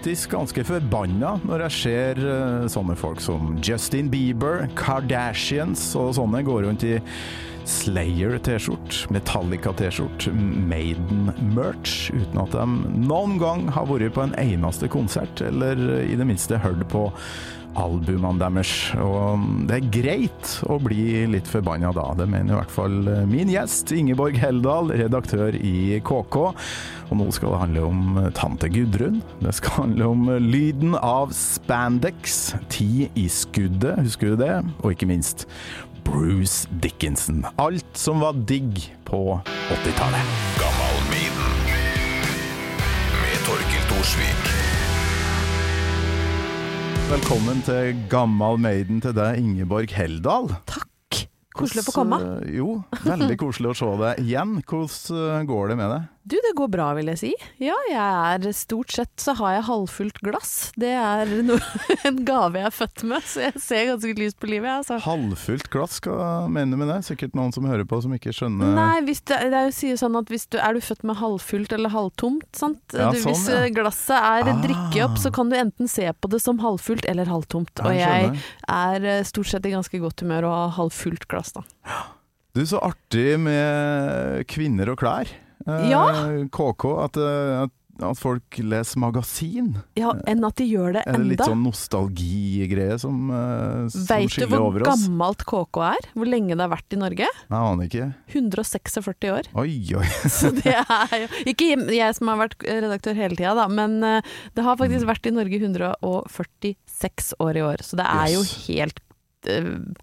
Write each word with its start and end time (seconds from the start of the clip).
faktisk 0.00 0.30
ganske 0.32 0.62
forbanna 0.64 1.34
når 1.44 1.66
jeg 1.66 1.76
ser 1.76 2.20
eh, 2.24 2.62
sånne 2.72 2.94
folk 2.96 3.20
som 3.20 3.58
Justin 3.60 4.08
Bieber, 4.08 4.62
Kardashians 4.72 5.82
og 6.00 6.14
sånne 6.16 6.40
går 6.46 6.64
rundt 6.64 6.86
i 6.88 6.94
Slayer-T-skjort, 7.68 9.02
Metallica-T-skjort, 9.12 10.30
Maiden-merch, 10.32 12.08
uten 12.16 12.40
at 12.40 12.56
de 12.56 12.64
noen 13.10 13.36
gang 13.42 13.68
har 13.76 13.90
vært 13.92 14.16
på 14.16 14.24
en 14.24 14.32
eneste 14.40 14.88
konsert, 14.88 15.44
eller 15.44 15.76
i 16.00 16.16
det 16.16 16.26
minste 16.26 16.62
hørt 16.64 16.86
på 16.88 17.10
albumene 17.78 18.40
deres. 18.40 18.72
Og 19.04 19.44
det 19.68 19.76
er 19.76 19.92
greit 19.94 20.54
å 20.66 20.80
bli 20.82 21.26
litt 21.30 21.48
forbanna 21.50 21.92
da. 21.94 22.08
Det 22.18 22.26
mener 22.30 22.56
i 22.56 22.58
hvert 22.58 22.72
fall 22.72 22.98
min 23.30 23.52
gjest, 23.52 23.92
Ingeborg 23.94 24.40
Heldal, 24.40 24.94
redaktør 25.04 25.54
i 25.60 26.00
KK. 26.00 26.40
Og 27.10 27.18
nå 27.18 27.26
skal 27.34 27.50
det 27.50 27.58
handle 27.64 27.82
om 27.88 28.18
tante 28.38 28.68
Gudrun. 28.70 29.16
Det 29.42 29.50
skal 29.58 29.80
handle 29.80 30.06
om 30.12 30.28
lyden 30.44 30.94
av 30.94 31.32
spandex, 31.34 32.52
ti 32.70 33.08
i 33.18 33.24
skuddet, 33.26 33.98
husker 34.04 34.30
du 34.32 34.36
det? 34.44 34.52
Og 34.84 34.94
ikke 34.94 35.08
minst 35.10 35.48
Bruce 36.06 36.70
Dickinson. 36.82 37.42
Alt 37.58 37.98
som 37.98 38.22
var 38.22 38.38
digg 38.46 38.78
på 39.08 39.40
80-tallet. 39.74 40.30
Gammal 40.60 41.02
Med 43.20 43.42
Torkil 43.48 43.84
Thorsvik. 43.90 44.52
Velkommen 47.10 47.58
til 47.66 47.98
Gammal 48.12 48.62
Maiden 48.62 49.02
til 49.02 49.16
deg, 49.18 49.42
Ingeborg 49.42 49.90
Heldal. 49.98 50.52
Takk. 50.70 50.86
Koselig 51.60 51.82
å 51.82 51.88
få 51.88 51.94
komme. 51.98 52.18
Eh, 52.22 52.52
Jo, 52.60 52.68
veldig 53.02 53.36
koselig 53.40 53.72
å 53.72 53.76
se 53.80 53.88
deg 54.00 54.20
igjen. 54.22 54.52
Hvordan 54.62 55.18
eh, 55.40 55.46
går 55.50 55.72
det 55.72 55.76
med 55.80 55.90
deg? 55.92 56.04
Du, 56.22 56.36
det 56.36 56.52
går 56.56 56.68
bra, 56.68 56.90
vil 56.98 57.08
jeg 57.14 57.18
si. 57.20 57.30
Ja, 57.64 57.76
jeg 57.88 57.96
er 57.98 58.52
Stort 58.56 58.92
sett 58.92 59.22
så 59.22 59.32
har 59.38 59.54
jeg 59.54 59.64
halvfullt 59.70 60.18
glass. 60.20 60.52
Det 60.78 60.90
er 60.92 61.30
no 61.46 61.56
en 62.08 62.18
gave 62.28 62.60
jeg 62.60 62.68
er 62.68 62.74
født 62.76 63.04
med, 63.08 63.24
så 63.24 63.46
jeg 63.46 63.62
ser 63.64 63.88
ganske 63.88 64.12
lyst 64.18 64.38
på 64.42 64.50
livet, 64.50 64.68
jeg, 64.68 64.82
altså. 64.82 64.98
Halvfullt 65.06 65.70
glass, 65.72 65.96
hva 66.04 66.44
mener 66.52 66.76
du 66.76 66.82
med 66.82 66.92
det? 66.92 66.98
Sikkert 67.08 67.38
noen 67.38 67.54
som 67.56 67.64
hører 67.68 67.88
på 67.88 68.02
som 68.04 68.12
ikke 68.16 68.34
skjønner 68.36 68.76
Nei, 68.76 69.00
det, 69.08 69.16
det 69.24 69.48
er 69.48 69.70
jo 69.70 69.74
sier 69.74 70.00
sånn 70.00 70.18
at 70.20 70.30
hvis 70.32 70.46
du, 70.52 70.58
er 70.60 70.76
du 70.76 70.84
født 70.84 71.06
med 71.08 71.18
halvfullt 71.22 71.74
eller 71.78 71.94
halvtomt, 71.94 72.48
sant? 72.58 72.82
Ja, 72.92 73.08
du, 73.14 73.20
sånn, 73.22 73.32
hvis 73.32 73.48
ja. 73.48 73.64
glasset 73.80 74.16
er 74.18 74.48
Ah. 74.50 74.56
drikke 74.64 75.04
opp, 75.04 75.18
så 75.20 75.30
kan 75.34 75.50
du 75.50 75.56
enten 75.56 75.88
se 75.88 76.04
på 76.12 76.28
det 76.32 76.40
som 76.42 76.58
halvfullt 76.62 77.04
eller 77.08 77.28
halvtomt. 77.30 77.80
Og 77.84 77.94
jeg 77.96 78.10
jeg 78.10 78.40
er 78.68 79.04
eh, 79.08 79.26
stort 79.28 79.50
sett 79.50 79.66
i 79.68 79.74
ganske 79.74 80.00
godt 80.02 80.24
humør 80.24 80.48
og 80.48 80.56
har 80.56 80.74
halvfullt 80.78 81.26
glass, 81.30 81.54
da. 81.56 81.64
Du, 82.56 82.64
så 82.66 82.80
artig 82.82 83.38
med 83.38 84.42
kvinner 84.50 84.90
og 84.90 84.98
klær. 85.00 85.30
Eh, 85.66 85.90
Ja. 85.90 86.04
KK, 86.50 86.84
at, 87.04 87.16
eh, 87.20 87.62
at, 87.64 87.70
at 88.00 88.16
folk 88.16 88.56
leser 88.64 88.96
magasin. 89.02 89.74
Ja, 89.98 90.14
enn 90.26 90.40
at 90.46 90.56
de 90.56 90.64
gjør 90.70 90.94
det 90.96 91.02
Er 91.06 91.18
det 91.18 91.26
litt 91.26 91.40
enda. 91.42 91.50
sånn 91.50 91.64
nostalgigreie 91.66 92.96
som, 92.98 93.18
eh, 93.30 93.88
som 93.92 94.06
Vet 94.08 94.22
du 94.22 94.28
skiller 94.38 94.48
hvor 94.56 94.66
over 94.70 94.86
oss? 94.88 95.04
gammelt 95.06 95.44
KK 95.44 95.82
er? 95.90 96.08
Hvor 96.16 96.26
lenge 96.32 96.56
det 96.56 96.64
har 96.64 96.72
vært 96.72 96.96
i 96.96 97.00
Norge? 97.02 97.28
Nei, 97.50 97.60
Jeg 97.60 97.72
aner 97.74 97.84
ikke. 97.90 98.14
146 98.32 99.28
år. 99.36 99.50
Oi, 99.54 99.74
oi. 100.00 100.06
Så 100.38 100.48
det 100.56 100.72
er 100.80 101.26
jo 101.26 101.28
Ikke 101.52 101.68
jeg 101.92 102.14
som 102.16 102.28
har 102.32 102.40
vært 102.46 102.56
redaktør 102.64 103.14
hele 103.20 103.36
tida, 103.36 103.52
da, 103.54 103.68
men 103.68 104.00
det 104.00 104.64
har 104.64 104.76
faktisk 104.80 105.04
vært 105.04 105.26
i 105.28 105.34
Norge 105.36 105.60
146 105.60 107.34
år 107.40 107.56
i 107.60 107.62
år. 107.68 107.84
Så 107.84 107.96
det 108.00 108.06
er 108.08 108.32
jo 108.32 108.42
helt 108.66 109.00
eh, 109.00 109.06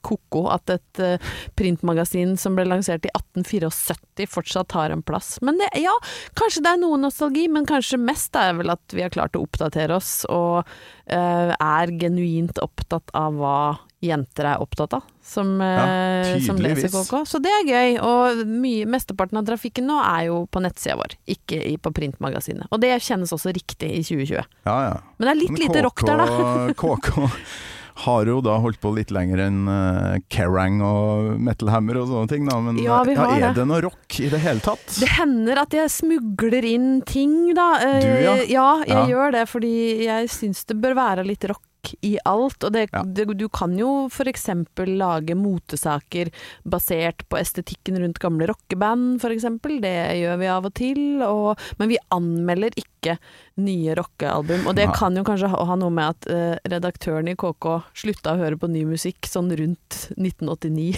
ko-ko 0.02 0.48
at 0.54 0.72
et 0.74 1.02
eh, 1.04 1.32
printmagasin 1.58 2.36
som 2.40 2.58
ble 2.58 2.66
lansert 2.68 3.06
i 3.06 3.12
1874 3.14 4.28
fortsatt 4.32 4.72
har 4.78 4.94
en 4.94 5.04
plass. 5.06 5.38
Men 5.46 5.60
det, 5.62 5.70
ja, 5.82 5.94
kanskje 6.40 6.64
det 6.66 6.74
er 6.74 6.82
noe 6.82 6.98
nostalgi, 7.02 7.48
men 7.52 7.68
kanskje 7.70 8.00
mest 8.02 8.36
er 8.40 8.56
vel 8.58 8.74
at 8.74 8.96
vi 8.96 9.04
har 9.06 9.14
klart 9.14 9.38
å 9.38 9.44
oppdatere 9.46 9.98
oss 9.98 10.24
og 10.34 10.64
uh, 10.66 11.52
er 11.54 11.94
genuint 12.02 12.58
opptatt 12.64 13.14
av 13.18 13.38
hva 13.38 13.60
jenter 14.04 14.46
er 14.46 14.62
opptatt 14.62 14.94
av, 14.94 15.06
som, 15.26 15.56
ja, 15.62 16.38
som 16.46 16.60
leser. 16.62 16.92
KK. 16.94 17.24
Så 17.26 17.40
det 17.42 17.50
er 17.50 17.64
gøy. 17.66 17.96
Og 18.06 18.44
mye, 18.46 18.86
mesteparten 18.90 19.40
av 19.42 19.48
trafikken 19.48 19.90
nå 19.90 19.98
er 20.04 20.28
jo 20.28 20.44
på 20.54 20.62
nettsida 20.62 20.98
vår, 21.00 21.18
ikke 21.38 21.62
i, 21.66 21.78
på 21.82 21.94
printmagasinet. 21.98 22.70
Og 22.70 22.82
det 22.84 22.94
kjennes 23.02 23.34
også 23.34 23.54
riktig 23.58 23.90
i 23.98 24.04
2020. 24.06 24.38
Ja, 24.70 24.78
ja. 24.86 25.00
Men 25.18 25.30
det 25.30 25.34
er 25.34 25.42
litt 25.42 25.56
Men 25.56 25.66
lite 25.66 25.88
rock 25.88 26.06
der, 26.06 26.22
da. 26.22 26.78
KK 26.78 27.12
har 28.04 28.26
jo 28.30 28.38
da 28.46 28.58
holdt 28.62 28.80
på 28.84 28.92
litt 28.96 29.10
lenger 29.16 29.40
enn 29.48 29.60
uh, 29.70 30.18
Kerrang 30.34 30.82
og 30.86 31.40
Metal 31.42 31.72
Hammer 31.74 31.98
og 32.02 32.08
sånne 32.12 32.30
ting, 32.32 32.46
da. 32.50 32.60
Men 32.62 32.78
Ja, 32.84 33.00
vi 33.08 33.16
har 33.18 33.32
er 33.34 33.46
det. 33.48 33.54
det 33.58 33.66
noe 33.70 33.82
rock 33.88 34.20
i 34.22 34.30
det 34.30 34.42
hele 34.44 34.62
tatt? 34.64 34.86
Det 35.02 35.10
hender 35.18 35.64
at 35.64 35.74
jeg 35.74 35.90
smugler 35.90 36.66
inn 36.70 37.02
ting, 37.10 37.54
da. 37.58 37.70
Uh, 37.82 38.00
Du, 38.02 38.08
ja. 38.08 38.36
Ja, 38.48 38.68
jeg 38.86 38.94
Ja. 38.96 39.06
gjør 39.12 39.32
det 39.40 39.46
fordi 39.50 39.74
jeg 40.06 40.30
syns 40.30 40.64
det 40.70 40.78
bør 40.82 40.94
være 40.96 41.26
litt 41.26 41.44
rock 41.50 41.64
i 42.02 42.16
alt. 42.26 42.64
Og 42.64 42.74
det, 42.76 42.88
Ja. 42.94 43.04
det, 43.04 43.28
du 43.38 43.48
kan 43.50 43.76
jo 43.78 44.08
f.eks. 44.12 44.48
lage 44.88 45.36
motesaker 45.36 46.32
basert 46.64 47.24
på 47.30 47.38
estetikken 47.40 48.00
rundt 48.02 48.20
gamle 48.20 48.48
rockeband, 48.50 49.22
f.eks. 49.22 49.46
Det 49.82 49.96
gjør 50.22 50.38
vi 50.42 50.48
av 50.48 50.66
og 50.66 50.74
til. 50.78 51.02
Og, 51.26 51.60
men 51.80 51.90
vi 51.90 51.98
anmelder 52.14 52.72
ikke 52.78 53.18
nye 53.58 53.96
rockealbum. 53.98 54.68
Og 54.68 54.76
det 54.78 54.90
kan 54.96 55.16
jo 55.18 55.24
kanskje 55.26 55.50
ha, 55.50 55.64
ha 55.70 55.76
noe 55.80 55.94
med 55.94 56.10
at 56.16 56.28
eh, 56.32 56.56
redaktøren 56.70 57.30
i 57.32 57.36
KK 57.40 57.70
slutta 57.98 58.34
å 58.36 58.42
høre 58.42 58.58
på 58.60 58.70
ny 58.70 58.84
musikk 58.90 59.26
sånn 59.30 59.50
rundt 59.58 60.02
1989. 60.18 60.98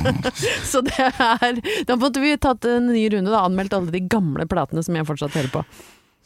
Så 0.70 0.82
det 0.86 0.98
er 1.00 1.60
Da 1.88 1.96
måtte 1.98 2.20
vi 2.22 2.36
tatt 2.40 2.64
en 2.68 2.90
ny 2.92 3.06
runde, 3.14 3.30
da. 3.32 3.44
Anmeldt 3.46 3.74
alle 3.76 3.90
de 3.94 4.02
gamle 4.10 4.46
platene 4.50 4.82
som 4.84 4.96
jeg 4.98 5.08
fortsatt 5.08 5.34
hører 5.38 5.52
på. 5.54 5.64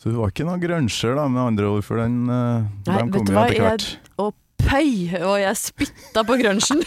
Så 0.01 0.11
hun 0.11 0.21
var 0.21 0.33
ikke 0.33 0.47
noen 0.47 0.63
grønsjer, 0.63 1.15
da, 1.17 1.27
med 1.33 1.43
andre 1.43 1.69
ord, 1.71 1.85
for 1.87 2.01
den, 2.03 2.25
uh, 2.29 2.65
Nei, 2.89 2.97
den 2.99 3.13
kom 3.15 3.31
jo 3.31 3.39
etter 3.41 3.63
hvert. 3.65 3.87
Og 4.21 4.33
pøy! 4.65 5.13
Og 5.21 5.37
jeg 5.41 5.61
spytta 5.61 6.25
på 6.27 6.39
grunchen. 6.41 6.83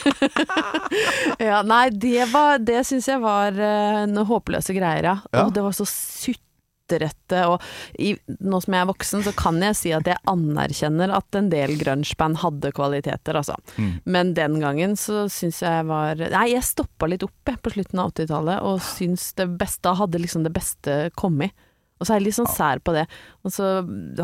ja, 1.50 1.62
nei, 1.67 1.88
det 1.94 2.28
var 2.34 2.59
Det 2.63 2.81
syns 2.88 3.09
jeg 3.09 3.22
var 3.23 3.56
uh, 3.57 4.03
noe 4.09 4.28
håpløse 4.28 4.75
greier, 4.75 5.13
ja. 5.13 5.16
Ja. 5.31 5.46
Og 5.46 5.56
det 5.56 5.63
var 5.66 5.75
så 5.78 5.88
sutrete. 5.88 7.44
Og 7.50 7.63
i, 8.00 8.13
nå 8.28 8.62
som 8.63 8.75
jeg 8.75 8.85
er 8.85 8.90
voksen, 8.91 9.25
så 9.25 9.34
kan 9.38 9.62
jeg 9.63 9.78
si 9.79 9.94
at 9.96 10.07
jeg 10.09 10.22
anerkjenner 10.29 11.13
at 11.16 11.40
en 11.40 11.51
del 11.53 11.78
grungeband 11.79 12.41
hadde 12.44 12.73
kvaliteter, 12.75 13.40
altså. 13.40 13.57
Mm. 13.78 13.94
Men 14.06 14.34
den 14.38 14.59
gangen 14.63 14.97
så 15.00 15.25
syns 15.31 15.62
jeg 15.66 15.88
var 15.90 16.19
Nei, 16.22 16.50
jeg 16.53 16.66
stoppa 16.69 17.09
litt 17.09 17.25
opp 17.25 17.53
jeg, 17.53 17.62
på 17.63 17.73
slutten 17.78 18.03
av 18.03 18.13
80-tallet, 18.13 18.67
og 18.67 18.84
syns 18.94 19.31
det 19.40 19.50
beste 19.59 19.96
hadde 20.01 20.22
liksom 20.23 20.46
det 20.47 20.53
beste 20.56 21.07
kommet. 21.17 21.56
Og 21.97 22.06
så 22.06 22.13
er 22.13 22.19
jeg 22.19 22.28
litt 22.28 22.38
sånn 22.38 22.50
sær 22.52 22.80
på 22.85 22.94
det. 22.94 23.06
Og 23.47 23.52
så 23.56 23.68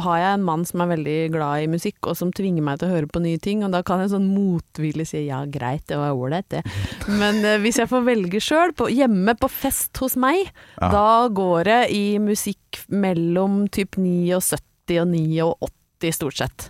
har 0.06 0.18
jeg 0.22 0.38
en 0.38 0.46
mann 0.46 0.64
som 0.70 0.84
er 0.84 0.92
veldig 0.94 1.18
glad 1.34 1.64
i 1.64 1.70
musikk, 1.72 1.98
og 2.06 2.18
som 2.20 2.32
tvinger 2.36 2.62
meg 2.66 2.80
til 2.80 2.90
å 2.92 2.94
høre 2.94 3.10
på 3.10 3.22
nye 3.24 3.40
ting, 3.42 3.64
og 3.66 3.74
da 3.74 3.82
kan 3.86 4.04
jeg 4.04 4.12
sånn 4.14 4.28
motvillig 4.30 5.08
si 5.10 5.24
ja, 5.26 5.42
greit, 5.50 5.86
det 5.90 5.98
var 5.98 6.14
ålreit, 6.14 6.50
det. 6.54 6.62
Men 7.22 7.42
eh, 7.46 7.58
hvis 7.64 7.82
jeg 7.82 7.90
får 7.90 8.06
velge 8.08 8.42
sjøl, 8.44 8.76
hjemme 8.94 9.34
på 9.40 9.50
fest 9.52 9.98
hos 10.04 10.16
meg, 10.20 10.50
Ja. 10.80 10.90
da 10.94 11.28
går 11.34 11.64
det 11.70 11.82
i 11.96 12.04
musikk 12.22 12.84
mellom 12.90 13.64
typ 13.74 13.96
79 13.98 15.42
og 15.46 15.70
80 16.02 16.12
stort 16.18 16.38
sett. 16.42 16.70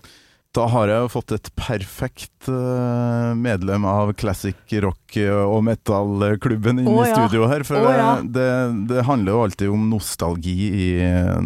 Da 0.54 0.68
har 0.70 0.92
jeg 0.92 1.02
jo 1.02 1.10
fått 1.10 1.34
et 1.34 1.48
perfekt 1.58 2.50
eh, 2.52 3.32
medlem 3.34 3.88
av 3.90 4.12
classic 4.14 4.76
rock 4.86 5.18
og 5.18 5.64
metal-klubben 5.66 6.84
inn 6.84 6.92
Å, 6.92 7.00
i 7.02 7.08
studio 7.10 7.48
her. 7.50 7.66
For 7.66 7.82
oh, 7.82 7.90
ja. 7.90 8.12
det, 8.22 8.52
det 8.92 9.08
handler 9.08 9.34
jo 9.34 9.42
alltid 9.48 9.74
om 9.74 9.88
nostalgi 9.90 10.58
i 10.70 10.88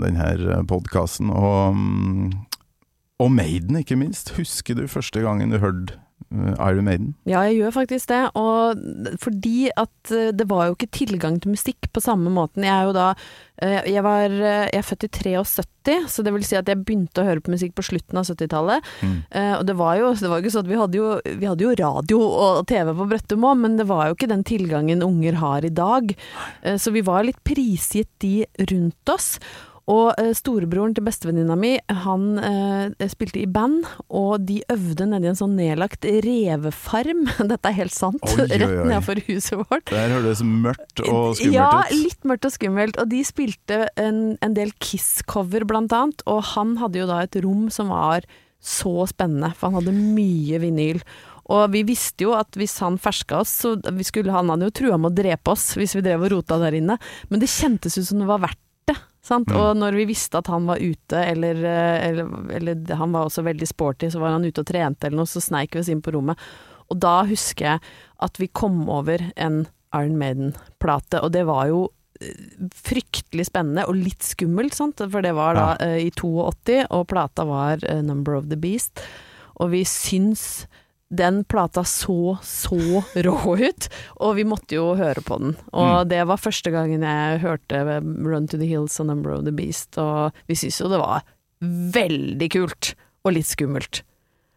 denne 0.04 0.60
podkasten. 0.68 1.32
Og, 1.32 1.78
mm, 1.80 2.36
og 3.24 3.32
Maiden, 3.32 3.80
ikke 3.80 3.96
minst. 4.00 4.36
Husker 4.36 4.76
du 4.76 4.90
første 4.92 5.24
gangen 5.24 5.56
du 5.56 5.62
hørte 5.64 5.96
eh, 5.96 6.07
Iron 6.30 6.84
Maiden? 6.84 7.14
Ja, 7.30 7.44
jeg 7.48 7.62
gjør 7.62 7.72
faktisk 7.72 8.10
det. 8.12 8.22
Og 8.36 8.80
fordi 9.24 9.70
at 9.80 10.12
eh, 10.12 10.32
det 10.36 10.48
var 10.50 10.68
jo 10.68 10.76
ikke 10.76 10.90
tilgang 10.92 11.38
til 11.40 11.54
musikk 11.54 11.88
på 11.96 12.02
samme 12.04 12.32
måten. 12.34 12.66
Jeg 12.68 12.74
er 12.74 12.90
jo 12.90 12.96
da 12.98 13.06
eh, 13.62 13.86
Jeg, 13.88 14.04
var, 14.04 14.26
eh, 14.34 14.66
jeg 14.74 14.82
er 14.82 14.88
født 14.90 15.06
i 15.08 15.12
73, 15.14 15.96
så 16.12 16.26
det 16.26 16.34
vil 16.36 16.44
si 16.44 16.58
at 16.60 16.68
jeg 16.68 16.82
begynte 16.84 17.24
å 17.24 17.28
høre 17.30 17.44
på 17.46 17.54
musikk 17.54 17.78
på 17.78 17.86
slutten 17.88 18.20
av 18.20 18.28
70-tallet. 18.28 18.90
Mm. 19.06 19.16
Eh, 19.32 19.54
Og 19.60 19.64
det 19.70 19.78
var 19.80 20.02
jo 20.02 20.12
det 20.20 20.34
var 20.34 20.44
ikke 20.44 20.52
sånn 20.58 20.68
at 20.68 20.74
vi 20.74 20.82
hadde 20.82 21.00
jo, 21.00 21.14
vi 21.40 21.48
hadde 21.48 21.64
jo 21.68 21.78
radio 21.80 22.20
og 22.28 22.68
TV 22.68 22.92
på 22.98 23.08
Brøttum 23.14 23.48
òg, 23.48 23.64
men 23.64 23.80
det 23.80 23.88
var 23.88 24.10
jo 24.10 24.18
ikke 24.20 24.32
den 24.34 24.44
tilgangen 24.48 25.06
unger 25.06 25.40
har 25.40 25.64
i 25.64 25.72
dag. 25.72 26.12
Eh, 26.64 26.76
Så 26.76 26.92
vi 26.92 27.06
var 27.08 27.24
litt 27.24 27.40
prisgitt 27.48 28.12
de 28.20 28.42
rundt 28.68 29.16
oss. 29.16 29.38
Og 29.88 30.10
eh, 30.20 30.34
storebroren 30.36 30.92
til 30.96 31.06
bestevenninna 31.06 31.56
mi, 31.56 31.78
han 32.04 32.26
eh, 32.44 33.06
spilte 33.08 33.40
i 33.40 33.48
band, 33.48 33.86
og 34.12 34.44
de 34.44 34.60
øvde 34.74 35.08
nedi 35.08 35.30
en 35.32 35.40
sånn 35.40 35.56
nedlagt 35.56 36.04
revefarm. 36.04 37.24
Dette 37.52 37.72
er 37.72 37.78
helt 37.78 37.96
sant. 37.96 38.20
Oi, 38.34 38.44
oi, 38.44 38.50
Rett 38.52 38.66
oi. 38.68 38.90
nedenfor 38.90 39.22
huset 39.30 39.62
vårt. 39.62 39.86
Det 39.88 40.02
her 40.02 40.18
høres 40.18 40.44
mørkt 40.44 41.06
og 41.06 41.38
skummelt 41.40 41.56
ja, 41.56 41.70
ut. 41.86 41.96
litt 42.04 42.28
mørkt 42.28 42.50
og 42.50 42.56
skummelt. 42.58 43.00
Og 43.00 43.14
de 43.16 43.24
spilte 43.28 43.80
en, 43.96 44.20
en 44.44 44.60
del 44.60 44.76
Kiss-cover, 44.84 45.64
blant 45.70 45.96
annet. 45.96 46.26
Og 46.28 46.44
han 46.52 46.76
hadde 46.84 47.06
jo 47.06 47.08
da 47.08 47.24
et 47.24 47.40
rom 47.48 47.72
som 47.72 47.96
var 47.96 48.28
så 48.60 49.08
spennende, 49.08 49.54
for 49.56 49.70
han 49.70 49.80
hadde 49.80 49.96
mye 49.96 50.60
vinyl. 50.60 51.00
Og 51.48 51.72
vi 51.72 51.88
visste 51.88 52.28
jo 52.28 52.36
at 52.36 52.58
hvis 52.60 52.76
han 52.84 53.00
ferska 53.00 53.40
oss, 53.40 53.56
så 53.64 53.78
vi 53.80 54.04
skulle, 54.04 54.36
han 54.36 54.52
hadde 54.52 54.68
jo 54.68 54.78
trua 54.82 55.00
med 55.00 55.14
å 55.14 55.18
drepe 55.22 55.54
oss 55.54 55.70
hvis 55.80 55.96
vi 55.96 56.04
drev 56.04 56.28
og 56.28 56.34
rota 56.36 56.60
der 56.60 56.76
inne. 56.76 56.98
Men 57.32 57.40
det 57.40 57.48
kjentes 57.54 57.96
ut 57.96 58.10
som 58.10 58.20
det 58.20 58.28
var 58.28 58.44
verdt? 58.44 58.60
Mm. 59.30 59.58
Og 59.60 59.70
når 59.78 59.98
vi 60.00 60.08
visste 60.10 60.40
at 60.40 60.50
han 60.52 60.68
var 60.70 60.82
ute, 60.82 61.20
eller, 61.20 61.60
eh, 61.64 62.08
eller, 62.10 62.32
eller 62.58 63.00
han 63.00 63.16
var 63.16 63.28
også 63.28 63.44
veldig 63.48 63.68
sporty, 63.68 64.12
så 64.14 64.22
var 64.24 64.36
han 64.38 64.48
ute 64.48 64.64
og 64.64 64.70
trente 64.70 65.08
eller 65.08 65.22
noe, 65.22 65.30
så 65.30 65.44
sneik 65.44 65.76
vi 65.76 65.84
oss 65.84 65.92
inn 65.92 66.04
på 66.04 66.14
rommet. 66.16 66.40
Og 66.88 67.00
da 67.04 67.20
husker 67.28 67.74
jeg 67.74 67.84
at 68.24 68.40
vi 68.40 68.48
kom 68.48 68.86
over 68.90 69.22
en 69.36 69.66
Iron 69.96 70.18
Maiden-plate, 70.20 71.22
og 71.24 71.32
det 71.36 71.46
var 71.48 71.68
jo 71.72 71.84
eh, 72.22 72.34
fryktelig 72.76 73.48
spennende 73.50 73.88
og 73.88 74.00
litt 74.00 74.26
skummelt, 74.26 74.76
sant? 74.78 75.04
for 75.12 75.24
det 75.24 75.34
var 75.38 75.58
da 75.58 75.70
eh, 75.84 76.08
i 76.08 76.12
82, 76.12 76.84
og 76.92 77.08
plata 77.12 77.48
var 77.48 77.84
uh, 77.88 78.02
Number 78.04 78.38
of 78.38 78.50
the 78.52 78.60
Beast. 78.60 79.04
Og 79.58 79.72
vi 79.74 79.84
syns 79.88 80.68
den 81.10 81.44
plata 81.48 81.84
så 81.88 82.38
så 82.44 82.78
rå 83.24 83.56
ut, 83.58 83.88
og 84.20 84.36
vi 84.36 84.44
måtte 84.44 84.76
jo 84.76 84.90
høre 85.00 85.22
på 85.24 85.38
den. 85.40 85.56
Og 85.72 86.04
Mm. 86.04 86.10
det 86.10 86.24
var 86.28 86.38
første 86.38 86.72
gangen 86.74 87.02
jeg 87.02 87.40
hørte 87.42 87.80
Run 88.04 88.48
to 88.48 88.58
the 88.58 88.68
Hills 88.68 89.00
og 89.00 89.08
Number 89.08 89.32
of 89.38 89.46
the 89.46 89.52
Beast, 89.56 89.98
og 89.98 90.34
vi 90.48 90.56
syntes 90.56 90.82
jo 90.82 90.90
det 90.92 91.00
var 91.00 91.24
veldig 91.64 92.52
kult, 92.52 92.94
og 93.26 93.34
litt 93.34 93.48
skummelt. 93.48 94.04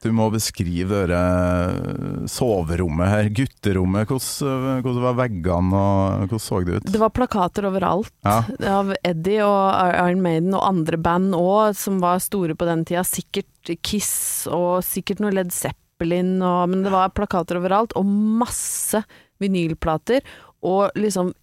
Du 0.02 0.11
må 0.17 0.31
beskrive 0.32 1.06
det 1.11 2.29
soverommet 2.32 3.08
her, 3.11 3.29
gutterommet. 3.37 4.08
Hvordan, 4.08 4.81
hvordan 4.85 5.02
var 5.05 5.19
veggene, 5.19 5.81
og 5.82 6.25
hvordan 6.31 6.41
så 6.41 6.61
det 6.64 6.79
ut? 6.81 6.88
Det 6.94 7.00
var 7.02 7.12
plakater 7.12 7.69
overalt 7.69 8.11
Ja, 8.25 8.38
av 8.81 8.94
Eddie 9.05 9.44
og 9.44 10.00
Iron 10.00 10.23
Maiden 10.25 10.55
og 10.56 10.64
andre 10.67 10.97
band 10.97 11.35
òg, 11.37 11.76
som 11.76 12.00
var 12.00 12.19
store 12.25 12.56
på 12.56 12.64
den 12.69 12.87
tida. 12.88 13.05
Sikkert 13.05 13.75
Kiss 13.85 14.47
og 14.50 14.81
sikkert 14.87 15.20
noe 15.20 15.35
Led 15.37 15.52
Zeppelin, 16.00 16.41
og, 16.41 16.70
men 16.73 16.85
det 16.85 16.93
var 16.94 17.12
plakater 17.12 17.61
overalt. 17.61 17.93
Og 17.99 18.06
masse 18.08 19.02
vinylplater. 19.41 20.25
Og 20.64 20.91
liksom 20.97 21.35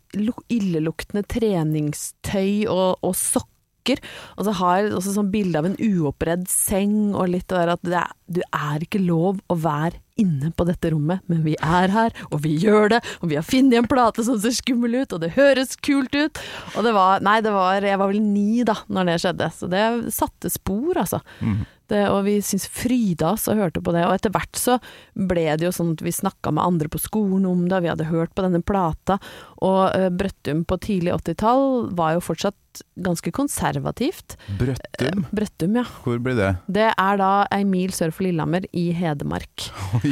illeluktende 0.49 1.23
treningstøy 1.29 2.65
og, 2.71 2.97
og 3.05 3.13
sokker. 3.17 4.01
Og 4.37 4.47
så 4.47 4.55
har 4.57 4.79
jeg 4.79 4.95
også 4.97 5.13
sånn 5.15 5.31
bilde 5.31 5.61
av 5.61 5.69
en 5.69 5.77
uoppredd 5.77 6.47
seng, 6.49 7.13
og 7.13 7.29
litt 7.31 7.47
det 7.47 7.61
der 7.61 7.73
at 7.75 7.85
det 7.85 8.01
er, 8.01 8.11
du 8.27 8.41
er 8.49 8.83
ikke 8.83 9.03
lov 9.05 9.39
å 9.47 9.59
være 9.61 10.01
inne 10.21 10.51
på 10.55 10.67
dette 10.67 10.91
rommet, 10.93 11.23
men 11.31 11.43
vi 11.45 11.55
er 11.61 11.93
her, 11.93 12.15
og 12.31 12.41
vi 12.45 12.55
gjør 12.61 12.95
det, 12.95 13.01
og 13.21 13.31
vi 13.31 13.39
har 13.39 13.45
funnet 13.47 13.79
en 13.81 13.89
plate 13.89 14.25
som 14.27 14.39
ser 14.41 14.55
skummel 14.57 15.01
ut, 15.03 15.15
og 15.15 15.23
det 15.23 15.35
høres 15.37 15.77
kult 15.83 16.15
ut. 16.17 16.43
Og 16.75 16.85
det 16.85 16.93
var 16.95 17.23
Nei, 17.27 17.39
det 17.43 17.51
var 17.53 17.81
Jeg 17.83 17.99
var 17.99 18.11
vel 18.11 18.21
ni 18.21 18.63
da 18.67 18.75
når 18.91 19.09
det 19.09 19.17
skjedde, 19.23 19.49
så 19.55 19.71
det 19.71 19.87
satte 20.15 20.51
spor, 20.53 20.97
altså. 20.97 21.21
Mm. 21.41 21.65
Det, 21.87 22.01
og 22.11 22.25
vi 22.25 22.35
syntes 22.43 22.67
fryda 22.67 23.31
oss 23.31 23.47
og 23.47 23.61
hørte 23.61 23.81
på 23.83 23.93
det. 23.95 24.03
Og 24.07 24.17
etter 24.17 24.33
hvert 24.33 24.59
så 24.59 24.75
ble 25.15 25.45
det 25.55 25.67
jo 25.69 25.73
sånn 25.75 25.93
at 25.95 26.03
vi 26.03 26.11
snakka 26.11 26.51
med 26.55 26.65
andre 26.65 26.91
på 26.91 26.99
skolen 26.99 27.47
om 27.47 27.63
det, 27.67 27.77
og 27.77 27.85
vi 27.85 27.91
hadde 27.93 28.09
hørt 28.09 28.33
på 28.35 28.43
denne 28.43 28.59
plata. 28.59 29.19
Og 29.63 29.83
uh, 29.95 30.09
Brøttum 30.11 30.65
på 30.67 30.79
tidlig 30.83 31.15
80-tall 31.15 31.93
var 31.97 32.17
jo 32.17 32.25
fortsatt 32.27 32.83
ganske 33.01 33.31
konservativt. 33.33 34.35
Brøttum, 34.59 35.25
Brøttum, 35.31 35.79
ja. 35.79 35.85
hvor 36.03 36.19
blir 36.21 36.37
det? 36.37 36.51
Det 36.67 36.91
er 36.91 37.21
da 37.21 37.31
ei 37.55 37.63
mil 37.65 37.95
sør 37.95 38.11
for 38.13 38.27
Lillehammer, 38.27 38.67
i 38.75 38.89
Hedmark. 38.97 39.69
Oi. 40.01 40.06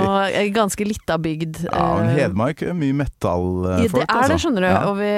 Og 0.00 0.36
ei 0.36 0.48
ganske 0.54 0.86
lita 0.86 1.16
bygd. 1.20 1.62
Ja, 1.68 1.84
men 1.98 2.10
eh, 2.10 2.18
Hedmark 2.20 2.64
er 2.66 2.76
mye 2.76 2.96
ja, 3.00 3.86
det 3.90 4.04
er 4.04 4.32
det, 4.32 4.40
skjønner 4.42 4.66
du. 4.66 4.68
Ja. 4.68 4.82
Og 4.90 4.98
vi, 5.00 5.12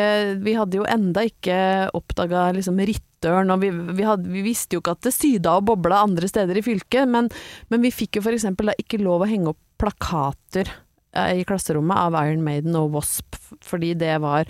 vi 0.44 0.54
hadde 0.58 0.78
jo 0.80 0.86
enda 0.88 1.24
ikke 1.26 1.56
oppdaga 1.96 2.50
liksom 2.56 2.80
rittøren, 2.82 3.52
og 3.54 3.62
vi, 3.64 3.72
vi, 3.72 4.06
hadde, 4.06 4.30
vi 4.32 4.44
visste 4.46 4.76
jo 4.76 4.82
ikke 4.82 4.96
at 4.96 5.08
det 5.08 5.14
syda 5.16 5.56
og 5.58 5.66
bobla 5.70 6.02
andre 6.06 6.30
steder 6.30 6.58
i 6.58 6.64
fylket, 6.64 7.10
men, 7.10 7.30
men 7.72 7.84
vi 7.84 7.92
fikk 7.94 8.20
jo 8.20 8.26
eksempel 8.32 8.70
da 8.70 8.78
ikke 8.80 9.02
lov 9.02 9.24
å 9.24 9.30
henge 9.30 9.52
opp 9.52 9.60
plakater 9.82 10.70
eh, 11.16 11.40
i 11.40 11.46
klasserommet 11.48 11.98
av 11.98 12.16
Iron 12.22 12.44
Maiden 12.46 12.78
og 12.78 12.94
Wasp, 12.96 13.38
fordi 13.64 13.92
det 13.98 14.14
var 14.22 14.46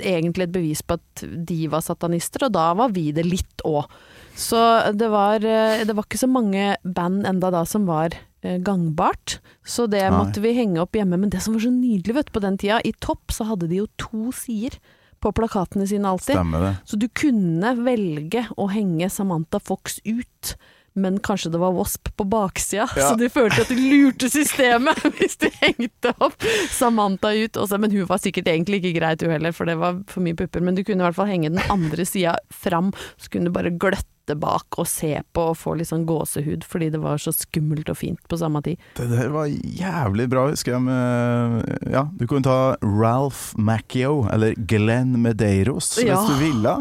egentlig 0.00 0.48
et 0.48 0.54
bevis 0.54 0.82
på 0.86 0.96
at 0.98 1.24
de 1.50 1.60
var 1.72 1.84
satanister, 1.84 2.46
og 2.46 2.56
da 2.56 2.70
var 2.78 2.92
vi 2.94 3.10
det 3.14 3.26
litt 3.28 3.64
òg. 3.68 3.86
Så 4.38 4.58
det 4.96 5.08
var, 5.12 5.44
eh, 5.44 5.84
det 5.84 5.96
var 5.96 6.06
ikke 6.06 6.22
så 6.22 6.30
mange 6.30 6.76
band 6.82 7.26
enda 7.28 7.52
da 7.52 7.64
som 7.68 7.86
var 7.88 8.14
eh, 8.14 8.20
gangbart, 8.42 9.38
så 9.64 9.86
det 9.86 10.02
Nei. 10.02 10.16
måtte 10.18 10.42
vi 10.42 10.52
henge 10.56 10.82
opp 10.82 10.96
hjemme. 10.98 11.18
Men 11.20 11.30
det 11.30 11.42
som 11.44 11.54
var 11.54 11.62
så 11.62 11.70
nydelig 11.70 12.16
vet 12.16 12.32
på 12.34 12.42
den 12.42 12.58
tida, 12.58 12.80
i 12.84 12.92
topp 12.98 13.30
så 13.34 13.46
hadde 13.52 13.68
de 13.70 13.82
jo 13.82 13.86
to 14.02 14.32
sider 14.34 14.78
på 15.22 15.30
plakatene 15.32 15.86
sine 15.86 16.10
alltid. 16.10 16.34
Så 16.84 16.98
du 16.98 17.06
kunne 17.14 17.76
velge 17.78 18.46
å 18.58 18.66
henge 18.72 19.06
Samantha 19.10 19.60
Fox 19.62 20.00
ut, 20.02 20.56
men 20.98 21.20
kanskje 21.24 21.52
det 21.54 21.60
var 21.62 21.72
Wasp 21.72 22.10
på 22.18 22.24
baksida, 22.28 22.88
Ja. 22.98 23.06
så 23.08 23.14
de 23.16 23.30
følte 23.32 23.62
at 23.62 23.70
de 23.70 23.78
lurte 23.78 24.28
systemet 24.28 24.98
hvis 25.16 25.38
de 25.40 25.48
hengte 25.62 26.10
opp 26.18 26.42
Samantha 26.74 27.30
ut. 27.38 27.56
Også, 27.56 27.78
men 27.80 27.94
hun 27.94 28.04
var 28.10 28.20
sikkert 28.20 28.50
egentlig 28.50 28.82
ikke 28.82 28.98
greit 28.98 29.22
hun 29.24 29.30
heller, 29.32 29.54
for 29.56 29.70
det 29.70 29.78
var 29.80 30.02
for 30.10 30.20
mye 30.26 30.36
pupper. 30.36 30.60
Men 30.66 30.74
du 30.76 30.82
kunne 30.84 31.00
i 31.00 31.06
hvert 31.06 31.16
fall 31.16 31.30
henge 31.30 31.54
den 31.54 31.62
andre 31.72 32.04
sida 32.04 32.34
fram, 32.50 32.90
så 33.16 33.30
kunne 33.32 33.48
du 33.48 33.54
bare 33.54 33.72
gløtte 33.72 34.10
bak 34.38 34.78
og 34.78 34.86
se 34.86 35.20
på 35.34 35.42
og 35.50 35.56
få 35.58 35.74
litt 35.76 35.88
sånn 35.90 36.04
gåsehud, 36.06 36.62
fordi 36.64 36.90
det 36.94 37.00
var 37.02 37.18
så 37.18 37.32
skummelt 37.34 37.88
og 37.90 37.96
fint 37.98 38.20
på 38.30 38.38
samme 38.38 38.62
tid. 38.62 38.78
Det 38.96 39.08
der 39.10 39.28
var 39.34 39.46
jævlig 39.50 40.28
bra, 40.30 40.44
husker 40.48 40.76
jeg. 40.76 40.82
Med, 40.86 41.66
ja, 41.92 42.04
du 42.16 42.26
kunne 42.30 42.42
ta 42.46 42.76
Ralph 42.80 43.52
Macchio, 43.58 44.28
eller 44.32 44.54
Glenn 44.70 45.18
Medeiros, 45.22 45.98
Ja. 46.02 46.16
hvis 46.16 46.30
du 46.30 46.44
ville. 46.44 46.76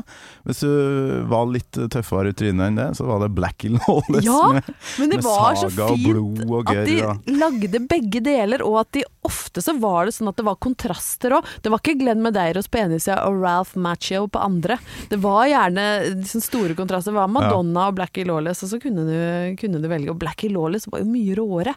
Hvis 0.46 0.62
du 0.62 1.26
var 1.30 1.46
litt 1.52 1.72
tøffere 1.94 2.30
i 2.30 2.34
trynet 2.38 2.68
enn 2.72 2.76
det, 2.80 2.90
så 2.98 3.06
var 3.10 3.20
det 3.26 3.32
Blackie 3.38 3.74
Lawless 3.76 4.26
Ja, 4.26 4.40
med, 4.54 4.64
Men 5.00 5.10
det 5.10 5.20
med 5.22 5.26
var 5.28 5.56
så 5.56 5.70
saga 5.70 5.90
og 5.90 5.98
fint 5.98 6.08
blod 6.14 6.46
og 6.62 6.72
at 6.76 6.86
de 6.88 6.98
og- 7.06 7.34
lagde 7.42 7.84
begge 7.90 8.22
deler, 8.26 8.62
og 8.66 8.80
at 8.86 8.92
de 8.94 9.04
ofte 9.27 9.62
så 9.62 9.75
var 9.79 10.07
det 10.07 10.15
sånn 10.15 10.31
at 10.31 10.39
det 10.39 10.45
var 10.47 10.59
kontraster 10.63 11.38
òg. 11.38 11.47
Det 11.62 11.71
var 11.71 11.81
ikke 11.83 11.97
Glenn 12.00 12.23
Medeiros 12.25 12.69
på 12.71 12.81
ene 12.81 13.00
sida 13.00 13.19
og 13.27 13.41
Ralph 13.44 13.77
Macchio 13.79 14.27
på 14.31 14.41
andre. 14.41 14.79
Det 15.12 15.19
var 15.21 15.45
gjerne 15.50 15.88
liksom 16.18 16.44
store 16.44 16.77
kontraster. 16.77 17.13
Det 17.13 17.19
var 17.21 17.31
Madonna 17.31 17.88
og 17.91 17.97
Blackie 18.00 18.27
Lawless, 18.27 18.63
og 18.65 18.73
så 18.73 18.81
kunne 18.81 19.06
du, 19.07 19.18
kunne 19.62 19.81
du 19.81 19.89
velge. 19.91 20.12
Og 20.13 20.19
Blackie 20.21 20.51
Lawless 20.53 20.89
var 20.91 21.03
jo 21.03 21.12
mye 21.12 21.38
råere. 21.38 21.75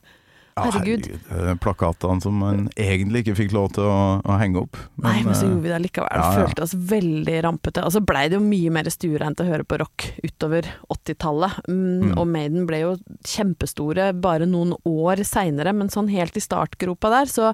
Ja, 0.55 0.69
Herregud. 0.69 1.09
eh, 1.35 1.55
Plakatene 1.59 2.23
som 2.23 2.37
man 2.39 2.69
egentlig 2.79 3.25
ikke 3.25 3.35
fikk 3.41 3.55
lov 3.57 3.73
til 3.75 3.89
å, 3.91 3.97
å 4.23 4.37
henge 4.39 4.61
opp. 4.63 4.77
Nei, 5.03 5.17
men 5.27 5.35
så 5.35 5.49
eh, 5.49 5.51
gjorde 5.51 5.65
vi 5.65 5.73
det 5.73 5.81
likevel. 5.89 6.13
ja, 6.15 6.29
ja. 6.31 6.45
Følte 6.45 6.63
oss 6.63 6.75
veldig 6.95 7.39
rampete. 7.49 7.83
Og 7.83 7.91
så 7.97 8.03
blei 8.07 8.29
det 8.31 8.39
jo 8.39 8.45
mye 8.47 8.71
mer 8.77 8.91
stuereint 8.95 9.43
å 9.43 9.49
høre 9.49 9.67
på 9.67 9.81
rock 9.83 10.07
utover 10.23 10.69
80-tallet. 10.95 11.59
Mm, 11.69 11.83
Mm. 12.05 12.13
Og 12.21 12.27
Maiden 12.29 12.65
ble 12.69 12.79
jo 12.85 12.93
kjempestore 13.27 14.13
bare 14.21 14.47
noen 14.47 14.75
år 14.87 15.23
seinere, 15.27 15.73
men 15.75 15.91
sånn 15.93 16.09
helt 16.13 16.37
i 16.37 16.43
startgropa 16.43 17.11
der 17.13 17.31
så 17.31 17.53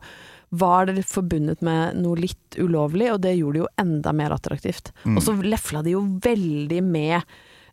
var 0.50 0.87
det 0.91 1.04
forbundet 1.07 1.61
med 1.62 1.97
noe 2.02 2.19
litt 2.19 2.57
ulovlig, 2.59 3.12
og 3.14 3.21
det 3.23 3.37
gjorde 3.38 3.59
det 3.61 3.62
jo 3.62 3.69
enda 3.78 4.12
mer 4.16 4.35
attraktivt. 4.35 4.90
Mm. 5.04 5.16
Og 5.16 5.23
så 5.23 5.35
lefla 5.40 5.83
de 5.87 5.95
jo 5.95 6.02
veldig 6.25 6.80
med 6.85 7.21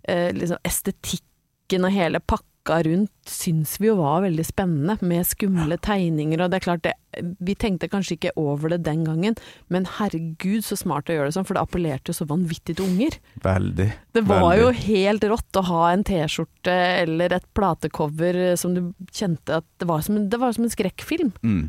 eh, 0.08 0.30
liksom 0.38 0.60
estetikken 0.64 1.88
og 1.88 1.92
hele 1.98 2.22
pakka 2.22 2.46
rundt 2.70 3.12
syns 3.32 3.76
vi 3.82 3.90
jo 3.90 3.98
var 4.00 4.24
veldig 4.26 4.46
spennende, 4.48 4.98
med 5.02 5.28
skumle 5.28 5.78
tegninger, 5.84 6.42
og 6.42 6.52
det 6.52 6.60
er 6.60 6.66
klart 6.66 6.86
det 6.88 6.96
Vi 7.42 7.56
tenkte 7.58 7.88
kanskje 7.90 8.14
ikke 8.14 8.32
over 8.38 8.70
det 8.70 8.84
den 8.86 9.02
gangen, 9.08 9.38
men 9.74 9.88
herregud 9.98 10.62
så 10.66 10.76
smart 10.78 11.10
å 11.10 11.16
gjøre 11.16 11.32
det 11.32 11.38
sånn, 11.38 11.48
for 11.50 11.58
det 11.58 11.64
appellerte 11.64 12.12
jo 12.12 12.18
så 12.20 12.28
vanvittig 12.30 12.76
til 12.78 12.86
unger. 12.86 13.18
Veldig. 13.42 13.88
Det 14.14 14.24
var 14.28 14.44
Veldig. 14.44 14.60
jo 14.62 14.84
helt 14.84 15.26
rått 15.32 15.58
å 15.58 15.66
ha 15.66 15.82
en 15.90 16.06
T-skjorte 16.06 16.76
eller 17.08 17.34
et 17.40 17.48
platecover 17.58 18.54
som 18.60 18.76
du 18.78 18.84
kjente 19.10 19.64
at 19.64 19.66
det 19.82 19.90
var 19.90 20.06
som 20.06 20.20
en, 20.20 20.30
det 20.30 20.38
var 20.38 20.54
som 20.54 20.68
en 20.68 20.76
skrekkfilm. 20.76 21.34
Mm. 21.42 21.66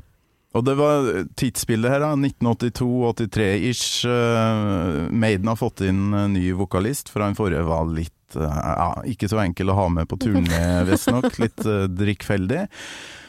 Og 0.57 0.64
det 0.64 0.75
var 0.78 1.09
tidsbildet 1.38 1.93
her, 1.93 2.05
da. 2.05 2.12
1982-83-ish. 2.17 4.05
Uh, 4.09 5.09
Maiden 5.12 5.50
har 5.50 5.59
fått 5.61 5.85
inn 5.85 6.12
en 6.17 6.33
ny 6.35 6.50
vokalist, 6.57 7.12
for 7.12 7.25
han 7.25 7.37
forrige 7.38 7.67
var 7.69 7.88
litt 7.93 8.14
eh, 8.37 8.59
ja, 8.59 8.91
ikke 9.09 9.31
så 9.31 9.41
enkel 9.45 9.73
å 9.73 9.79
ha 9.79 9.87
med 9.93 10.11
på 10.11 10.19
turné, 10.21 10.67
visstnok. 10.89 11.39
Litt 11.41 11.65
uh, 11.65 11.87
drikkfeldig. 11.89 12.67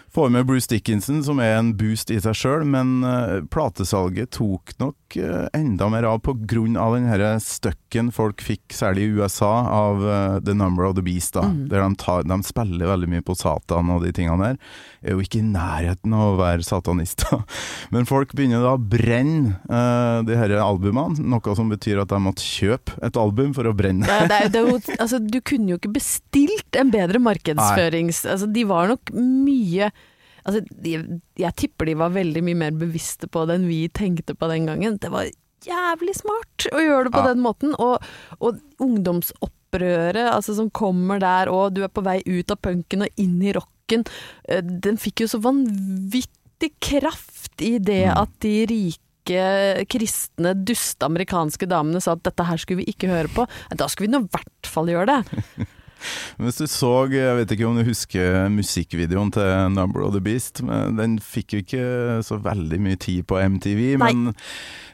Får 0.10 0.29
med 0.34 0.46
Bruce 0.50 0.68
Dickinson, 0.70 1.24
som 1.24 1.39
er 1.39 1.60
en 1.60 1.75
boost 1.77 2.10
i 2.10 2.18
seg 2.22 2.34
sjøl, 2.34 2.63
men 2.65 3.03
eh, 3.06 3.44
platesalget 3.53 4.32
tok 4.39 4.74
nok 4.82 5.08
eh, 5.17 5.47
enda 5.57 5.87
mer 5.89 6.03
av 6.03 6.19
av 6.77 6.93
den 6.93 7.07
støkken 7.41 8.11
folk 8.13 8.41
fikk, 8.43 8.73
særlig 8.75 9.07
i 9.07 9.13
USA, 9.17 9.49
av 9.71 10.03
uh, 10.03 10.39
The 10.43 10.53
Number 10.53 10.85
of 10.85 10.95
the 10.95 11.01
Beast. 11.01 11.33
da, 11.33 11.41
Mm. 11.49 11.67
Der 11.71 11.81
de, 11.81 11.95
tar, 11.95 12.23
de 12.23 12.37
spiller 12.43 12.85
veldig 12.91 13.09
mye 13.09 13.21
på 13.25 13.35
Satan 13.37 13.89
og 13.89 14.03
de 14.03 14.11
tingene 14.13 14.37
der. 14.51 14.57
Er 15.01 15.15
jo 15.15 15.23
ikke 15.23 15.39
i 15.39 15.45
nærheten 15.47 16.13
av 16.13 16.33
å 16.35 16.37
være 16.39 16.63
satanister. 16.67 17.41
Men 17.93 18.05
folk 18.05 18.33
begynner 18.37 18.61
da 18.61 18.75
å 18.75 18.81
brenne 18.81 19.55
uh, 19.71 20.21
de 20.27 20.35
her 20.37 20.53
albumene, 20.61 21.17
noe 21.23 21.55
som 21.57 21.69
betyr 21.71 22.01
at 22.03 22.09
de 22.13 22.19
måtte 22.21 22.43
kjøpe 22.45 22.99
et 23.05 23.17
album 23.17 23.53
for 23.57 23.65
å 23.69 23.73
brenne. 23.73 24.05
ja, 24.05 24.27
det, 24.29 24.41
er- 24.45 24.53
det, 24.53 24.61
er 24.61 24.69
jo- 24.69 24.99
altså, 25.03 25.19
du 25.23 25.39
kunne 25.41 25.73
jo 25.73 25.79
ikke 25.81 25.95
bestilt 25.97 26.75
en 26.79 26.91
bedre 26.93 27.19
markedsførings... 27.23 28.25
Altså, 28.29 28.47
de 28.51 28.63
var 28.69 28.89
nok 28.91 29.09
mye 29.15 29.89
altså, 30.50 30.63
de, 30.84 30.94
Jeg 31.39 31.56
tipper 31.62 31.86
de 31.89 31.96
var 32.00 32.10
veldig 32.15 32.41
mye 32.50 32.58
mer 32.65 32.72
bevisste 32.82 33.29
på 33.32 33.46
det 33.50 33.60
enn 33.60 33.68
vi 33.70 33.84
tenkte 33.94 34.36
på 34.36 34.50
den 34.51 34.65
gangen. 34.70 34.98
Det 35.01 35.12
var 35.13 35.29
jævlig 35.65 36.15
smart 36.18 36.68
å 36.74 36.79
gjøre 36.84 37.08
det 37.10 37.13
på 37.15 37.24
Ja. 37.24 37.29
den 37.34 37.44
måten. 37.46 37.74
Og, 37.79 38.03
og 38.39 38.60
ungdomsopprøret 38.79 40.29
altså, 40.34 40.56
som 40.58 40.70
kommer 40.72 41.20
der, 41.22 41.51
og 41.51 41.74
du 41.75 41.84
er 41.86 41.91
på 41.94 42.03
vei 42.06 42.20
ut 42.25 42.51
av 42.51 42.60
punken 42.63 43.06
og 43.06 43.22
inn 43.22 43.38
i 43.44 43.53
rocken, 43.56 44.06
eh, 44.48 44.62
den 44.62 44.98
fikk 45.01 45.24
jo 45.25 45.29
så 45.36 45.41
vanvittig 45.44 46.74
kraft 46.84 47.62
i 47.62 47.77
det 47.79 48.06
Mm. 48.10 48.18
at 48.22 48.39
de 48.44 48.56
rike 48.65 49.06
rike, 49.29 49.86
kristne, 49.91 50.56
duste 50.65 51.06
amerikanske 51.06 51.68
damene 51.70 52.00
sa 52.01 52.13
at 52.15 52.24
dette 52.24 52.41
her 52.48 52.58
skulle 52.58 52.82
vi 52.82 52.94
ikke 52.94 53.10
høre 53.12 53.27
på, 53.29 53.44
da 53.77 53.86
skulle 53.86 54.08
vi 54.08 54.13
nå 54.15 54.24
i 54.25 54.29
hvert 54.34 54.65
fall 54.65 54.88
gjøre 54.89 55.06
det. 55.06 55.68
Hvis 56.39 56.60
du 56.62 56.65
så, 56.70 56.91
jeg 57.12 57.36
vet 57.41 57.53
ikke 57.56 57.68
om 57.70 57.77
du 57.79 57.84
husker 57.88 58.50
musikkvideoen 58.53 59.32
til 59.36 59.50
Number 59.75 60.03
of 60.06 60.13
the 60.15 60.22
Beast, 60.24 60.62
men 60.65 60.98
den 61.00 61.18
fikk 61.24 61.56
jo 61.56 61.63
ikke 61.63 61.86
så 62.25 62.39
veldig 62.44 62.79
mye 62.84 63.00
tid 63.00 63.25
på 63.29 63.39
MTV, 63.39 63.82
Nei. 64.00 64.12
men 64.13 64.34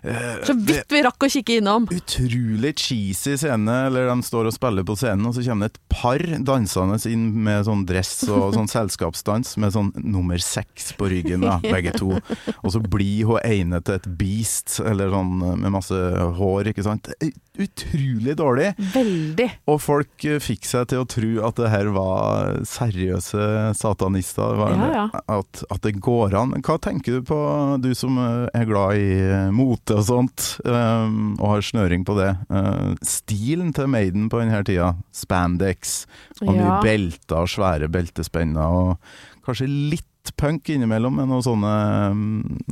uh, 0.05 0.41
Så 0.47 0.55
vidt 0.57 0.91
vi 0.93 1.03
rakk 1.05 1.25
å 1.27 1.29
kikke 1.31 1.59
innom. 1.61 1.87
utrolig 1.93 2.73
cheesy 2.81 3.35
scene, 3.41 3.77
eller 3.89 4.09
de 4.11 4.17
står 4.25 4.49
og 4.49 4.55
spiller 4.55 4.85
på 4.87 4.97
scenen, 4.99 5.27
og 5.29 5.37
så 5.37 5.45
kommer 5.45 5.69
det 5.69 5.75
et 5.75 5.81
par 5.95 6.25
dansende 6.49 6.99
inn 7.11 7.27
med 7.45 7.65
sånn 7.67 7.85
dress 7.87 8.13
og 8.29 8.55
sånn 8.57 8.71
selskapsdans 8.75 9.55
med 9.61 9.75
sånn 9.75 9.91
nummer 10.01 10.41
seks 10.41 10.91
på 10.97 11.09
ryggen, 11.11 11.45
da, 11.45 11.57
begge 11.63 11.93
to. 11.97 12.15
Og 12.61 12.69
så 12.73 12.81
blir 12.81 13.29
hun 13.29 13.41
ene 13.45 13.81
til 13.85 13.99
et 13.99 14.09
beast, 14.19 14.79
eller 14.83 15.11
sånn 15.13 15.33
med 15.61 15.73
masse 15.73 15.99
hår, 16.39 16.71
ikke 16.73 16.85
sant. 16.85 17.09
Utrolig 17.55 18.35
dårlig. 18.37 18.71
Veldig. 18.93 19.47
Og 19.71 19.79
folk 19.83 20.25
eh, 20.27 20.41
fikk 20.43 20.67
seg 20.67 20.89
til 20.91 20.94
å 20.99 21.07
tro 21.09 21.29
at 21.47 21.55
det 21.59 21.69
her 21.71 21.89
var 21.95 22.59
seriøse 22.67 23.73
satanister. 23.77 24.55
Var- 24.59 24.75
Ja, 24.75 24.89
ja. 24.93 25.21
At, 25.39 25.63
at 25.71 25.81
det 25.85 25.95
går 26.03 26.33
an. 26.39 26.55
Hva 26.65 26.77
tenker 26.81 27.19
du 27.19 27.21
på, 27.27 27.37
du 27.81 27.93
som 27.95 28.17
er 28.21 28.65
glad 28.69 28.95
i 28.99 29.11
eh, 29.21 29.51
mote 29.55 29.97
og 29.99 30.05
sånt, 30.07 30.47
um, 30.65 31.35
og 31.39 31.47
har 31.55 31.61
snøring 31.61 32.05
på 32.07 32.15
det. 32.19 32.31
Uh, 32.49 32.95
Stilen 33.05 33.73
til 33.75 33.87
Maiden 33.91 34.29
på 34.31 34.39
denne 34.41 34.63
tida, 34.67 34.93
spandex, 35.15 36.05
og 36.41 36.53
mye 36.53 36.65
Ja. 36.65 36.81
belter 36.83 37.43
og 37.43 37.47
svære 37.51 37.89
beltespenner, 37.91 38.65
og 38.65 38.97
kanskje 39.45 39.67
litt 39.69 40.07
punk 40.33 40.69
innimellom 40.73 41.15
med 41.19 41.27
noen 41.29 41.43
sånne, 41.45 41.73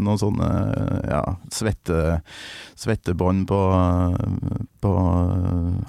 noen 0.02 0.20
sånne 0.22 0.50
ja, 1.10 1.22
svette, 1.54 2.22
svettebånd 2.80 3.46
på, 3.50 3.60
på 4.84 4.94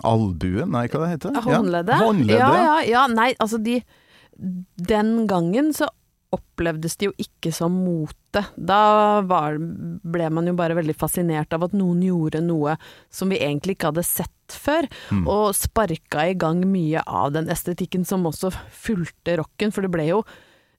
albuen, 0.05 0.73
nei, 0.75 0.87
hva 0.93 1.05
det 1.05 1.13
heter 1.17 1.41
Håndleddet? 1.45 1.95
Ja, 1.99 2.07
håndleddet, 2.07 2.41
ja, 2.41 2.55
ja. 2.55 2.65
ja, 2.65 2.81
ja. 2.93 3.05
Nei, 3.13 3.33
altså 3.41 3.61
de 3.63 3.81
Den 4.37 5.27
gangen 5.31 5.73
så 5.77 5.89
opplevdes 6.35 6.97
det 6.99 7.07
jo 7.07 7.13
ikke 7.23 7.53
som 7.55 7.77
mote. 7.85 8.41
Da 8.59 9.21
var, 9.23 9.55
ble 10.03 10.27
man 10.35 10.49
jo 10.51 10.55
bare 10.59 10.75
veldig 10.75 10.97
fascinert 10.99 11.55
av 11.55 11.69
at 11.69 11.77
noen 11.79 12.01
gjorde 12.03 12.41
noe 12.43 12.75
som 13.15 13.31
vi 13.31 13.39
egentlig 13.39 13.77
ikke 13.77 13.93
hadde 13.93 14.03
sett 14.09 14.31
før, 14.51 14.89
Mm. 15.15 15.23
og 15.31 15.55
sparka 15.57 16.27
i 16.29 16.35
gang 16.37 16.61
mye 16.69 17.01
av 17.07 17.31
den 17.33 17.47
estetikken 17.49 18.03
som 18.05 18.27
også 18.27 18.51
fulgte 18.75 19.39
rocken, 19.39 19.71
for 19.73 19.87
det 19.87 19.93
ble 19.95 20.09
jo 20.11 20.19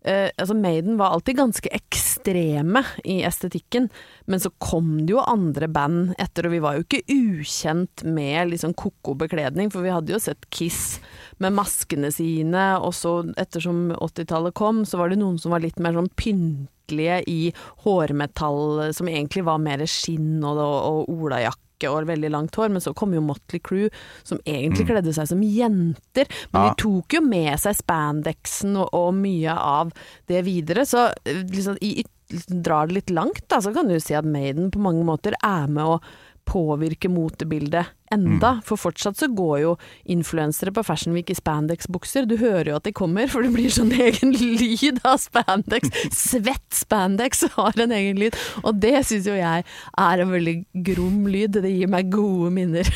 eh, 0.08 0.30
altså 0.38 0.56
Maiden 0.58 1.00
var 1.00 1.14
alltid 1.14 1.38
ganske 1.40 1.72
ekstreme 1.74 2.84
i 3.04 3.20
estetikken, 3.28 3.90
men 4.26 4.42
så 4.42 4.52
kom 4.62 5.06
det 5.06 5.16
jo 5.16 5.24
andre 5.24 5.70
band 5.72 6.14
etter, 6.22 6.48
og 6.48 6.56
vi 6.56 6.62
var 6.64 6.78
jo 6.78 6.86
ikke 6.86 7.04
ukjent 7.12 8.06
med 8.08 8.54
liksom 8.54 8.76
ko-ko 8.78 9.18
bekledning, 9.26 9.74
for 9.74 9.86
vi 9.86 9.94
hadde 9.94 10.16
jo 10.16 10.22
sett 10.22 10.48
Kiss 10.54 11.02
med 11.44 11.58
maskene 11.58 12.14
sine, 12.14 12.70
og 12.80 12.96
så 12.98 13.18
ettersom 13.42 13.90
80-tallet 13.98 14.56
kom, 14.58 14.86
så 14.88 15.02
var 15.02 15.12
det 15.12 15.20
noen 15.22 15.42
som 15.42 15.56
var 15.56 15.66
litt 15.66 15.82
mer 15.82 15.98
sånn 15.98 16.12
pyntlige 16.20 17.22
i 17.32 17.42
hårmetall, 17.84 18.92
som 18.96 19.12
egentlig 19.12 19.46
var 19.48 19.62
mer 19.64 19.86
skinn 19.90 20.40
og, 20.46 20.62
og 20.62 21.12
olajakke 21.12 21.65
og 21.84 22.08
veldig 22.08 22.32
langt 22.32 22.56
hår, 22.56 22.70
men 22.72 22.82
så 22.82 22.94
kom 22.96 23.12
jo 23.14 23.22
Motley 23.22 23.60
Crew, 23.60 23.90
som 24.24 24.40
egentlig 24.46 24.88
kledde 24.88 25.14
seg 25.14 25.28
som 25.28 25.42
jenter. 25.44 26.26
Men 26.54 26.62
Ja. 26.62 26.70
de 26.70 26.76
tok 26.84 27.14
jo 27.14 27.22
med 27.22 27.60
seg 27.60 27.76
spandexen 27.76 28.78
og, 28.78 28.90
og 28.94 29.14
mye 29.14 29.52
av 29.52 29.92
det 30.28 30.44
videre, 30.46 30.86
så 30.88 31.12
eh, 31.26 31.44
liksom, 31.44 31.78
i, 31.82 32.00
i- 32.02 32.06
drar 32.48 32.88
det 32.88 32.94
litt 32.94 33.10
langt, 33.10 33.44
da, 33.50 33.60
så 33.62 33.74
kan 33.74 33.88
du 33.88 34.00
si 34.00 34.14
at 34.16 34.26
Maiden 34.26 34.72
på 34.72 34.80
mange 34.80 35.04
måter 35.06 35.34
er 35.44 35.68
med 35.68 35.84
å 35.84 36.00
påvirke 36.46 37.10
motebildet 37.10 37.86
enda. 38.14 38.60
For 38.66 38.80
fortsatt 38.80 39.18
så 39.20 39.30
går 39.32 39.58
jo 39.64 39.74
influensere 40.12 40.74
på 40.76 40.84
Fashion 40.86 41.16
Week 41.16 41.30
i 41.32 41.38
spandex-bukser. 41.38 42.28
Du 42.30 42.38
hører 42.42 42.72
jo 42.72 42.78
at 42.80 42.88
de 42.88 42.94
kommer, 42.96 43.30
for 43.32 43.46
det 43.46 43.54
blir 43.56 43.74
sånn 43.74 43.94
egen 44.08 44.36
lyd 44.36 45.02
av 45.08 45.20
spandex. 45.24 45.92
Svett 46.14 46.66
spandex 46.76 47.46
har 47.56 47.80
en 47.82 47.96
egen 47.96 48.20
lyd, 48.22 48.38
og 48.64 48.80
det 48.84 48.98
syns 49.10 49.30
jo 49.30 49.38
jeg 49.38 49.66
er 49.66 50.24
en 50.24 50.34
veldig 50.34 50.56
grom 50.86 51.26
lyd. 51.32 51.60
Det 51.66 51.72
gir 51.72 51.92
meg 51.92 52.12
gode 52.14 52.54
minner. 52.56 52.90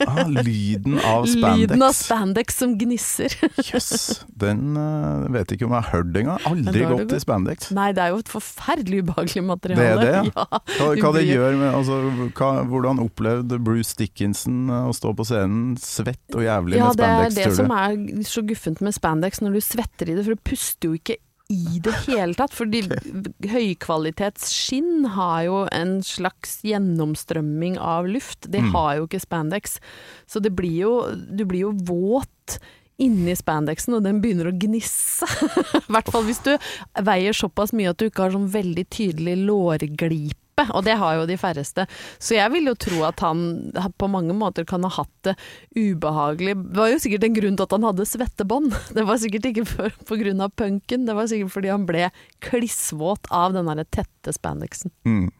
Ah, 0.00 0.24
lyden 0.26 0.96
av 1.04 1.26
spandex. 1.28 1.60
Lyden 1.60 1.82
av 1.84 1.92
spandex 1.94 2.56
som 2.58 2.72
gnisser. 2.80 3.34
Jøss, 3.68 4.22
den 4.40 4.78
uh, 4.78 5.26
vet 5.32 5.52
ikke 5.54 5.66
om 5.68 5.74
jeg 5.76 5.86
har 5.86 5.98
hørt 5.98 6.16
engang. 6.16 6.40
Aldri 6.48 6.82
gått 6.86 7.04
god. 7.04 7.14
i 7.14 7.20
spandex. 7.22 7.68
Nei, 7.76 7.90
det 7.96 8.02
er 8.04 8.14
jo 8.14 8.22
et 8.22 8.32
forferdelig 8.32 9.02
ubehagelig 9.04 9.44
materiale. 9.46 9.84
Det 9.84 9.90
er 9.90 10.00
det, 10.00 10.32
ja. 10.32 10.46
ja. 10.48 10.62
Hva, 10.80 10.88
hva 11.04 11.12
det 11.18 11.24
gjør 11.28 11.58
med 11.60 11.68
altså, 11.70 12.00
hva, 12.38 12.50
Hvordan 12.70 13.02
opplevde 13.04 13.60
Bruce 13.62 13.94
Dickinson 13.98 14.29
eh, 14.34 14.84
å 14.88 14.92
stå 14.96 15.14
på 15.16 15.24
scenen 15.28 15.76
svett 15.80 16.36
og 16.36 16.42
jævlig 16.46 16.78
Ja, 16.80 16.88
med 16.92 16.96
det 17.00 17.08
er 17.08 17.34
det 17.38 17.48
som 17.56 17.70
er 17.74 17.96
så 18.28 18.42
guffent 18.46 18.80
med 18.84 18.94
spandex 18.96 19.40
når 19.44 19.58
du 19.58 19.60
svetter 19.60 20.10
i 20.10 20.14
det, 20.18 20.24
for 20.26 20.34
du 20.38 20.42
puster 20.50 20.88
jo 20.90 20.98
ikke 21.00 21.16
i 21.50 21.80
det 21.82 21.92
hele 22.06 22.36
tatt. 22.38 22.52
Fordi 22.54 22.84
høykvalitetsskinn 23.54 25.06
har 25.16 25.44
jo 25.48 25.56
en 25.74 25.96
slags 26.06 26.60
gjennomstrømming 26.66 27.78
av 27.82 28.06
luft. 28.08 28.46
Det 28.50 28.60
Mm. 28.62 28.72
har 28.74 28.96
jo 28.96 29.06
ikke 29.08 29.20
spandex. 29.20 29.80
Så 30.26 30.40
det 30.40 30.54
blir 30.54 30.76
jo, 30.84 30.92
du 31.14 31.44
blir 31.44 31.60
jo 31.66 31.72
våt 31.72 32.58
inni 33.00 33.32
spandexen, 33.34 33.94
og 33.96 34.02
den 34.04 34.20
begynner 34.20 34.50
å 34.50 34.58
gnisse. 34.60 35.24
I 35.88 35.92
hvert 35.92 36.10
fall 36.12 36.24
hvis 36.28 36.42
du 36.44 36.52
veier 37.02 37.32
såpass 37.32 37.72
mye 37.72 37.90
at 37.90 37.96
du 37.98 38.06
ikke 38.10 38.26
har 38.28 38.30
sånn 38.34 38.50
veldig 38.52 38.84
tydelig 38.92 39.38
lårglipe. 39.48 40.36
Og 40.74 40.84
det 40.86 40.96
har 41.00 41.18
jo 41.18 41.26
de 41.28 41.38
færreste. 41.40 41.86
Så 42.22 42.36
jeg 42.36 42.52
vil 42.54 42.70
jo 42.70 42.76
tro 42.78 43.02
at 43.08 43.22
han 43.24 43.72
på 44.00 44.10
mange 44.10 44.36
måter 44.36 44.66
kan 44.68 44.84
ha 44.86 44.92
hatt 45.00 45.12
det 45.26 45.36
ubehagelig. 45.76 46.56
Det 46.70 46.80
var 46.80 46.92
jo 46.92 47.00
sikkert 47.02 47.26
en 47.28 47.36
grunn 47.36 47.58
til 47.58 47.66
at 47.66 47.76
han 47.76 47.88
hadde 47.88 48.08
svettebånd. 48.08 48.76
Det 48.96 49.06
var 49.06 49.20
sikkert 49.22 49.50
ikke 49.50 49.66
for, 49.68 49.98
på 50.08 50.18
grunn 50.20 50.42
av 50.44 50.52
punken, 50.58 51.06
det 51.08 51.14
var 51.16 51.28
sikkert 51.30 51.54
fordi 51.54 51.70
han 51.72 51.84
ble 51.88 52.08
klissvåt 52.44 53.28
av 53.34 53.54
den 53.54 53.68
derre 53.70 53.86
tette 53.88 54.34
spandexen. 54.34 54.92
Mm. 55.08 55.30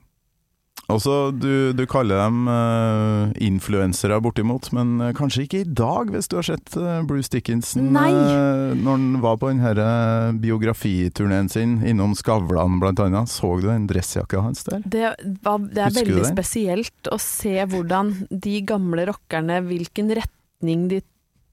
Også, 0.91 1.31
du, 1.35 1.73
du 1.77 1.83
kaller 1.91 2.21
dem 2.25 2.49
uh, 2.51 3.31
influensere 3.43 4.19
bortimot, 4.23 4.71
men 4.77 4.97
eh, 5.01 5.13
kanskje 5.17 5.45
ikke 5.47 5.63
i 5.63 5.69
dag, 5.69 6.11
hvis 6.13 6.29
du 6.31 6.37
har 6.39 6.47
sett 6.47 6.75
uh, 6.79 7.01
Bruce 7.07 7.31
Dickinson 7.33 7.91
eh, 7.97 8.75
når 8.79 8.97
han 8.97 9.07
var 9.23 9.39
på 9.41 9.51
denne 9.53 10.35
biografiturneen 10.43 11.51
sin 11.53 11.79
innom 11.87 12.15
Skavlan 12.19 12.81
annet. 12.81 13.31
Så 13.31 13.53
du 13.61 13.69
den 13.69 13.87
dressjakka 13.91 14.43
hans 14.45 14.65
der? 14.69 14.83
Det, 14.85 15.15
var, 15.45 15.63
det 15.63 15.85
er 15.85 15.93
Husker 15.93 16.11
veldig 16.11 16.27
spesielt 16.33 17.11
å 17.13 17.19
se 17.23 17.57
hvordan 17.71 18.15
de 18.31 18.61
gamle 18.67 19.07
rockerne, 19.11 19.61
hvilken 19.67 20.13
retning 20.21 20.89
de, 20.91 21.03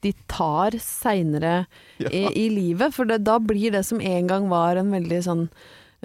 de 0.05 0.13
tar 0.27 0.77
seinere 0.83 1.65
Ja. 1.97 2.11
i, 2.11 2.23
i 2.45 2.47
livet. 2.53 2.93
For 2.93 3.09
det, 3.09 3.23
da 3.25 3.39
blir 3.41 3.73
det 3.73 3.85
som 3.87 4.01
en 4.01 4.29
gang 4.29 4.49
var 4.51 4.77
en 4.77 4.93
veldig 4.93 5.21
sånn 5.25 5.47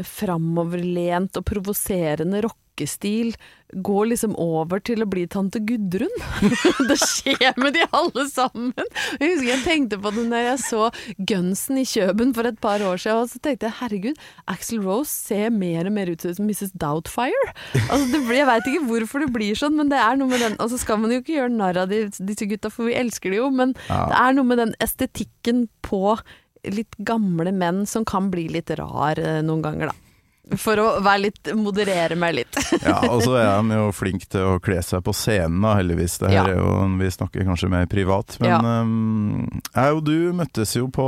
framoverlent 0.08 1.36
og 1.36 1.44
provoserende 1.44 2.40
rockestil, 2.72 3.34
går 3.72 4.10
liksom 4.10 4.34
over 4.36 4.80
til 4.84 5.00
å 5.02 5.06
bli 5.08 5.24
tante 5.26 5.58
Gudrun. 5.64 6.10
det 6.88 6.96
skjer 7.00 7.54
med 7.56 7.72
de 7.74 7.84
alle 7.96 8.26
sammen. 8.28 8.72
Jeg 9.18 9.30
husker 9.32 9.48
jeg 9.48 9.62
tenkte 9.64 9.98
på 10.02 10.10
det 10.12 10.24
når 10.28 10.44
jeg 10.44 10.58
så 10.66 10.90
Gunsen 11.28 11.78
i 11.80 11.84
Kjøben 11.88 12.34
for 12.36 12.44
et 12.48 12.60
par 12.60 12.80
år 12.84 13.00
siden, 13.00 13.22
og 13.24 13.30
så 13.32 13.40
tenkte 13.40 13.68
jeg 13.70 13.78
herregud, 13.80 14.20
Axel 14.46 14.82
Rose 14.84 15.10
ser 15.12 15.50
mer 15.50 15.86
og 15.88 15.92
mer 15.96 16.12
ut 16.12 16.20
som 16.26 16.44
Mrs. 16.48 16.74
Doubtfire. 16.76 17.54
Altså, 17.88 18.10
det 18.12 18.22
blir, 18.26 18.42
jeg 18.42 18.50
veit 18.50 18.68
ikke 18.72 18.84
hvorfor 18.90 19.24
det 19.24 19.32
blir 19.32 19.56
sånn, 19.56 19.76
men 19.78 19.88
det 19.92 20.00
er 20.02 20.20
noe 20.20 20.28
med 20.28 20.42
den 20.44 20.58
Og 20.60 20.68
så 20.72 20.78
skal 20.80 21.00
man 21.00 21.12
jo 21.12 21.22
ikke 21.22 21.36
gjøre 21.38 21.54
narr 21.56 21.80
av 21.84 21.92
disse 21.92 22.46
gutta, 22.48 22.70
for 22.72 22.88
vi 22.90 22.96
elsker 22.98 23.32
de 23.32 23.40
jo, 23.40 23.48
men 23.52 23.72
Ja. 23.88 24.04
det 24.10 24.20
er 24.20 24.36
noe 24.36 24.44
med 24.48 24.60
den 24.60 24.74
estetikken 24.84 25.66
på 25.84 26.18
litt 26.68 26.94
gamle 27.02 27.50
menn 27.56 27.86
som 27.88 28.04
kan 28.06 28.28
bli 28.30 28.46
litt 28.52 28.70
rar 28.78 29.18
eh, 29.18 29.40
noen 29.42 29.64
ganger, 29.64 29.90
da. 29.90 30.11
For 30.58 30.74
å 30.82 30.86
være 31.04 31.20
litt, 31.28 31.50
moderere 31.54 32.16
meg 32.18 32.34
litt. 32.40 32.56
Ja, 32.82 32.96
og 33.12 33.22
så 33.22 33.36
er 33.38 33.46
han 33.60 33.68
jo 33.70 33.92
flink 33.94 34.24
til 34.32 34.42
å 34.42 34.56
kle 34.60 34.80
seg 34.82 35.04
på 35.06 35.14
scenen, 35.14 35.60
da, 35.62 35.76
heldigvis. 35.78 36.18
Det 36.18 36.32
her 36.32 36.34
Ja. 36.34 36.44
er 36.50 36.58
jo, 36.58 36.98
Vi 36.98 37.10
snakker 37.14 37.46
kanskje 37.46 37.70
mer 37.70 37.86
privat, 37.86 38.36
men 38.42 38.50
Ja. 38.50 38.58
um, 38.82 39.46
jeg 39.74 39.94
og 39.94 40.04
du 40.04 40.32
møttes 40.32 40.74
jo 40.74 40.88
på 40.88 41.06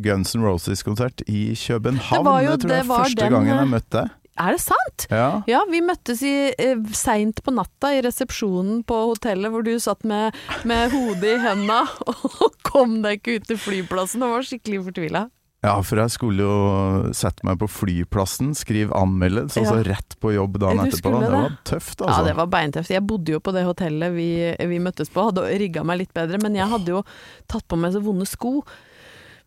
Guns 0.00 0.34
N' 0.36 0.42
Roses-konsert 0.46 1.22
i 1.26 1.50
København. 1.58 2.22
Det 2.22 2.24
var 2.24 2.42
jo- 2.42 2.50
jeg 2.50 2.58
tror 2.60 2.68
det 2.68 2.76
det 2.76 2.84
er 2.84 2.88
var 2.94 3.04
første 3.04 3.16
den, 3.24 3.32
gangen 3.32 3.56
jeg 3.56 3.66
eh, 3.66 3.74
møtte 3.74 3.90
deg. 4.04 4.10
Er 4.40 4.52
det 4.52 4.60
sant? 4.62 5.06
Ja. 5.10 5.42
Ja, 5.50 5.64
vi 5.68 5.80
møttes 5.84 6.22
i, 6.22 6.54
eh, 6.56 6.76
seint 6.96 7.42
på 7.44 7.52
natta 7.52 7.90
i 7.92 8.00
resepsjonen 8.06 8.84
på 8.86 9.00
hotellet, 9.10 9.50
hvor 9.52 9.62
du 9.66 9.74
satt 9.78 10.02
med, 10.04 10.32
med 10.64 10.90
hodet 10.94 11.34
i 11.34 11.42
henda 11.42 11.82
og 12.06 12.54
kom 12.62 13.02
deg 13.02 13.18
ikke 13.20 13.40
ut 13.40 13.46
til 13.50 13.56
flyplassen 13.58 14.22
og 14.22 14.38
var 14.38 14.42
skikkelig 14.46 14.84
fortvila. 14.86 15.26
Ja, 15.60 15.74
for 15.84 16.00
jeg 16.00 16.12
skulle 16.14 16.44
jo 16.46 17.12
sette 17.16 17.44
meg 17.44 17.58
på 17.60 17.66
flyplassen, 17.68 18.54
skrive 18.56 18.96
anmeldelse, 18.96 19.60
og 19.60 19.68
så 19.68 19.82
rett 19.84 20.16
på 20.16 20.32
jobb 20.32 20.56
dagen 20.62 20.80
etterpå. 20.86 21.12
Det 21.18 21.26
det. 21.26 21.32
var 21.34 21.58
tøft, 21.68 21.96
altså. 22.00 22.14
Ja, 22.14 22.28
det 22.30 22.36
var 22.38 22.48
beintøft. 22.54 22.92
Jeg 22.94 23.04
bodde 23.04 23.34
jo 23.34 23.42
på 23.44 23.52
det 23.52 23.66
hotellet 23.68 24.14
vi, 24.14 24.30
vi 24.56 24.78
møttes 24.80 25.12
på, 25.12 25.26
hadde 25.28 25.44
rigga 25.60 25.84
meg 25.84 26.00
litt 26.00 26.14
bedre, 26.16 26.40
men 26.40 26.56
jeg 26.56 26.70
hadde 26.70 26.94
jo 26.94 27.02
tatt 27.50 27.68
på 27.68 27.76
meg 27.80 27.92
så 27.92 28.00
vonde 28.04 28.28
sko. 28.28 28.62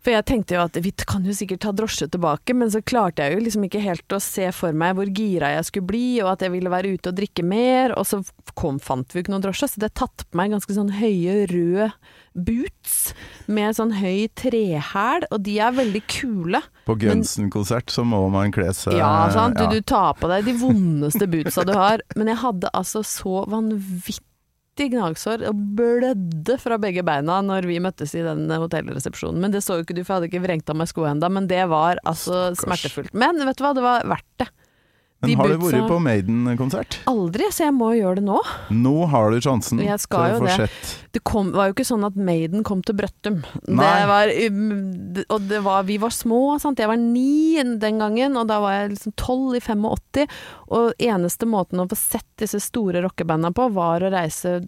For 0.03 0.11
jeg 0.11 0.25
tenkte 0.27 0.57
jo 0.57 0.63
at 0.65 0.77
vi 0.83 0.91
kan 1.07 1.23
jo 1.23 1.33
sikkert 1.35 1.61
ta 1.63 1.71
drosje 1.75 2.09
tilbake, 2.11 2.55
men 2.57 2.71
så 2.73 2.81
klarte 2.83 3.23
jeg 3.23 3.37
jo 3.37 3.43
liksom 3.45 3.67
ikke 3.69 3.83
helt 3.83 4.15
å 4.15 4.19
se 4.23 4.49
for 4.55 4.75
meg 4.75 4.97
hvor 4.97 5.07
gira 5.07 5.53
jeg 5.55 5.69
skulle 5.69 5.89
bli, 5.93 6.07
og 6.23 6.33
at 6.33 6.43
jeg 6.43 6.51
ville 6.51 6.73
være 6.73 6.91
ute 6.97 7.13
og 7.13 7.19
drikke 7.21 7.45
mer. 7.47 7.95
Og 7.95 8.07
så 8.09 8.19
kom, 8.59 8.81
fant 8.83 9.07
vi 9.13 9.21
jo 9.21 9.23
ikke 9.23 9.33
noen 9.35 9.45
drosje, 9.45 9.71
så 9.71 9.83
det 9.83 9.93
tatt 9.95 10.25
på 10.27 10.39
meg 10.39 10.51
ganske 10.51 10.75
sånn 10.75 10.91
høye, 10.97 11.45
røde 11.53 11.87
boots 12.33 13.13
med 13.45 13.77
sånn 13.77 13.93
høy 13.95 14.27
trehæl, 14.39 15.27
og 15.29 15.43
de 15.45 15.55
er 15.61 15.75
veldig 15.77 16.03
kule. 16.11 16.63
På 16.83 16.97
Gunsen-konsert 16.99 17.93
så 17.93 18.03
må 18.03 18.25
man 18.33 18.51
kle 18.51 18.73
seg 18.75 18.97
Ja, 18.99 19.29
sant. 19.31 19.55
Du, 19.55 19.67
ja. 19.69 19.71
du 19.71 19.87
tar 19.87 20.17
på 20.19 20.27
deg 20.31 20.49
de 20.49 20.57
vondeste 20.59 21.29
bootsa 21.31 21.63
du 21.63 21.71
har. 21.77 22.03
Men 22.19 22.33
jeg 22.33 22.41
hadde 22.43 22.73
altså 22.75 23.05
så 23.07 23.45
vanvittig 23.47 24.27
gnagsår 24.77 25.45
og 25.49 25.59
blødde 25.77 26.57
fra 26.61 26.79
begge 26.81 27.03
beina 27.05 27.39
når 27.45 27.67
vi 27.69 27.77
møttes 27.83 28.15
i 28.17 28.23
den 28.25 28.49
hotellresepsjonen. 28.49 29.39
Men 29.43 29.53
det 29.53 29.63
så 29.65 29.77
jo 29.77 29.85
ikke 29.85 29.97
du, 29.97 30.03
for 30.03 30.15
jeg 30.15 30.21
hadde 30.21 30.31
ikke 30.31 30.43
vrengt 30.47 30.73
av 30.73 30.79
meg 30.79 30.89
skoene 30.89 31.13
ennå. 31.13 31.29
Men 31.37 31.47
det 31.51 31.61
var 31.71 32.01
altså 32.01 32.49
Stakkars. 32.51 32.65
smertefullt. 32.65 33.13
Men 33.13 33.41
vet 33.45 33.59
du 33.59 33.65
hva, 33.65 33.73
det 33.77 33.85
var 33.85 34.09
verdt 34.09 34.29
det. 34.41 34.49
Men 35.23 35.29
de 35.29 35.35
har 35.39 35.51
du 35.53 35.61
vært 35.61 35.85
på 35.87 35.97
Maiden-konsert? 36.03 36.97
Aldri, 37.07 37.45
så 37.55 37.69
jeg 37.69 37.73
må 37.77 37.93
gjøre 37.95 38.19
det 38.19 38.25
nå. 38.27 38.41
Nå 38.75 39.05
har 39.07 39.31
du 39.31 39.37
sjansen 39.39 39.79
Jeg 39.79 39.95
skal 40.03 40.33
jo 40.33 40.41
det. 40.43 40.67
Det 41.15 41.21
kom, 41.23 41.53
var 41.55 41.69
jo 41.69 41.75
ikke 41.77 41.85
sånn 41.87 42.03
at 42.03 42.17
Maiden 42.19 42.65
kom 42.67 42.81
til 42.83 42.97
Brøttum. 42.99 43.37
Nei. 43.63 43.85
Det 43.87 44.09
var, 44.09 44.33
um, 44.51 45.21
og 45.23 45.47
det 45.47 45.61
var, 45.63 45.85
vi 45.87 45.95
var 46.03 46.11
små, 46.11 46.41
sant? 46.59 46.81
jeg 46.83 46.91
var 46.91 46.99
ni 46.99 47.55
den 47.79 48.01
gangen, 48.03 48.35
og 48.35 48.49
da 48.51 48.59
var 48.63 48.75
jeg 48.75 48.97
liksom 48.97 49.15
tolv 49.15 49.55
i 49.55 49.63
85. 49.63 50.27
Og 50.73 50.97
eneste 51.01 51.47
måten 51.49 51.81
å 51.83 51.87
få 51.89 51.97
sett 51.99 52.29
disse 52.41 52.59
store 52.63 53.03
rockebanda 53.05 53.51
på, 53.53 53.67
var 53.75 54.05
å 54.05 54.11
reise 54.13 54.59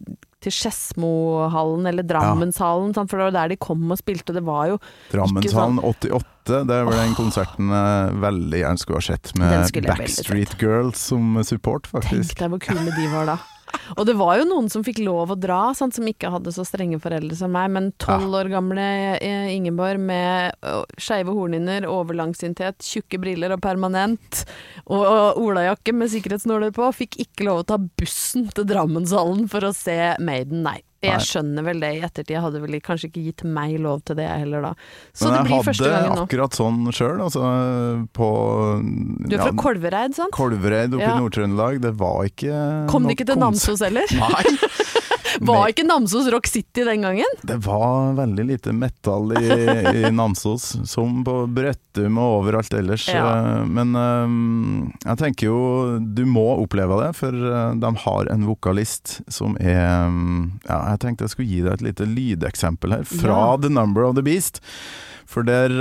til 0.45 0.53
Skedsmohallen 0.53 1.87
eller 1.89 2.05
Drammenshallen, 2.05 2.93
ja. 2.93 3.05
for 3.09 3.17
det 3.17 3.29
var 3.29 3.35
der 3.39 3.53
de 3.55 3.57
kom 3.61 3.81
og 3.89 3.97
spilte, 3.97 4.35
det 4.35 4.43
var 4.45 4.69
jo 4.69 4.77
Drammenshallen 5.13 5.81
88. 5.81 6.61
Det 6.69 6.77
var 6.85 6.99
den 6.99 7.15
konserten 7.17 7.73
jeg 7.73 8.19
veldig 8.21 8.61
gjerne 8.61 8.83
skulle 8.83 9.01
ha 9.01 9.07
sett, 9.07 9.33
med 9.41 9.81
Backstreet 9.87 10.55
Girls 10.61 11.01
som 11.09 11.39
support, 11.47 11.89
Tenk 12.05 12.37
deg 12.37 12.53
hvor 12.53 12.61
kule 12.61 12.93
de 12.93 13.09
var 13.15 13.33
da. 13.33 13.39
Og 13.97 14.05
det 14.07 14.15
var 14.19 14.39
jo 14.39 14.47
noen 14.49 14.69
som 14.71 14.83
fikk 14.85 15.01
lov 15.05 15.33
å 15.33 15.37
dra, 15.39 15.59
sant, 15.77 15.95
som 15.97 16.07
ikke 16.09 16.31
hadde 16.33 16.53
så 16.55 16.65
strenge 16.67 16.99
foreldre 17.03 17.37
som 17.37 17.53
meg, 17.55 17.71
men 17.75 17.91
tolv 18.01 18.33
år 18.39 18.49
gamle 18.53 18.87
eh, 19.19 19.51
Ingeborg 19.55 20.01
med 20.01 20.55
øh, 20.65 20.81
skeive 21.01 21.35
hornhinner, 21.35 21.87
overlangsynthet, 21.89 22.81
tjukke 22.85 23.19
briller 23.21 23.55
og 23.55 23.63
permanent, 23.65 24.43
og, 24.85 25.03
og 25.03 25.43
olajakke 25.45 25.95
med 25.95 26.11
sikkerhetsnåler 26.13 26.73
på, 26.75 26.89
fikk 27.03 27.19
ikke 27.27 27.49
lov 27.49 27.63
å 27.63 27.69
ta 27.73 27.79
bussen 27.79 28.49
til 28.55 28.67
Drammenshallen 28.69 29.47
for 29.51 29.67
å 29.67 29.73
se 29.75 29.99
Maiden, 30.23 30.65
nei. 30.65 30.79
Jeg 31.05 31.25
skjønner 31.29 31.65
vel 31.67 31.79
det 31.83 31.91
i 31.95 32.01
ettertid, 32.05 32.33
jeg 32.35 32.43
hadde 32.45 32.61
vel 32.63 32.77
kanskje 32.85 33.09
ikke 33.11 33.23
gitt 33.29 33.43
meg 33.47 33.77
lov 33.83 34.01
til 34.07 34.17
det 34.19 34.27
heller 34.29 34.61
da. 34.69 34.73
Så 35.13 35.29
Men 35.29 35.37
det 35.37 35.43
blir 35.49 35.63
første 35.69 35.83
gangen 35.89 35.95
nå. 35.95 36.01
Jeg 36.01 36.11
hadde 36.15 36.25
akkurat 36.27 36.57
sånn 36.59 36.79
sjøl, 36.95 37.21
altså 37.25 37.41
på 38.15 38.29
Du 39.29 39.35
er 39.35 39.43
fra 39.43 39.53
Kolvereid, 39.59 40.15
sant? 40.17 40.33
Kolvereid 40.35 40.93
oppe 40.97 41.03
Ja. 41.05 41.15
i 41.15 41.21
Nord-Trøndelag. 41.23 41.81
Det 41.85 41.93
var 41.99 42.23
ikke 42.29 42.59
Kom 42.91 43.03
det 43.09 43.17
ikke 43.19 43.29
til 43.31 43.39
Namsos 43.41 43.83
heller? 43.85 44.09
Nei, 44.23 44.43
Var 45.41 45.71
ikke 45.71 45.83
Namsos 45.87 46.27
Rock 46.31 46.47
City 46.47 46.83
den 46.87 47.01
gangen? 47.05 47.37
det 47.43 47.57
var 47.65 48.13
veldig 48.17 48.45
lite 48.45 48.71
metal 48.73 49.31
i, 49.37 49.45
i 50.05 50.11
Namsos, 50.15 50.67
som 50.87 51.23
på 51.25 51.35
Brøttum 51.51 52.17
og 52.21 52.41
overalt 52.41 52.73
ellers. 52.73 53.07
Ja. 53.11 53.25
Eh, 53.59 53.65
Men 53.65 53.95
eh, 53.95 54.35
jeg 55.09 55.17
tenker 55.21 55.47
jo 55.49 55.59
du 55.99 56.23
må 56.29 56.45
oppleve 56.63 56.97
det, 57.03 57.11
for 57.19 57.33
eh, 57.35 57.73
de 57.81 57.93
har 58.05 58.31
en 58.33 58.45
vokalist 58.47 59.19
som 59.31 59.57
er 59.59 59.81
eh, 59.85 60.19
Ja, 60.69 60.79
jeg 60.93 61.01
tenkte 61.05 61.25
jeg 61.27 61.35
skulle 61.35 61.49
gi 61.51 61.63
deg 61.65 61.73
et 61.79 61.85
lite 61.89 62.07
lydeksempel 62.09 62.97
her, 62.99 63.03
fra 63.09 63.39
Ja. 63.41 63.57
The 63.61 63.69
Number 63.73 64.03
of 64.07 64.15
the 64.15 64.23
Beast. 64.25 64.61
For 65.25 65.41
der, 65.43 65.71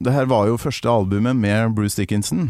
det 0.00 0.12
her 0.14 0.24
var 0.30 0.46
jo 0.48 0.56
første 0.58 0.88
albumet 0.88 1.36
med 1.36 1.74
Bruce 1.76 1.98
Dickinson. 2.00 2.48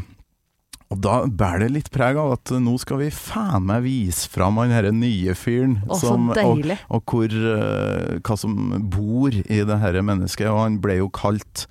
Og 0.89 1.01
da 1.05 1.19
bærer 1.29 1.67
det 1.67 1.73
litt 1.75 1.89
preg 1.93 2.17
av 2.17 2.31
at 2.39 2.51
nå 2.65 2.73
skal 2.81 2.97
vi 3.03 3.11
faen 3.13 3.67
meg 3.69 3.83
vise 3.85 4.25
fram 4.33 4.57
han 4.57 4.71
herre 4.73 4.89
nye 4.97 5.35
fyren. 5.37 5.75
Så 5.91 5.99
som- 6.09 6.31
og, 6.33 6.63
og 6.97 7.03
hvor, 7.13 7.29
uh, 7.29 8.17
hva 8.25 8.39
som 8.41 8.55
bor 8.89 9.29
i 9.37 9.59
det 9.69 9.79
herre 9.83 10.01
mennesket. 10.03 10.49
Og 10.49 10.63
han 10.63 10.79
ble 10.81 10.97
jo 11.03 11.11
kalt 11.13 11.67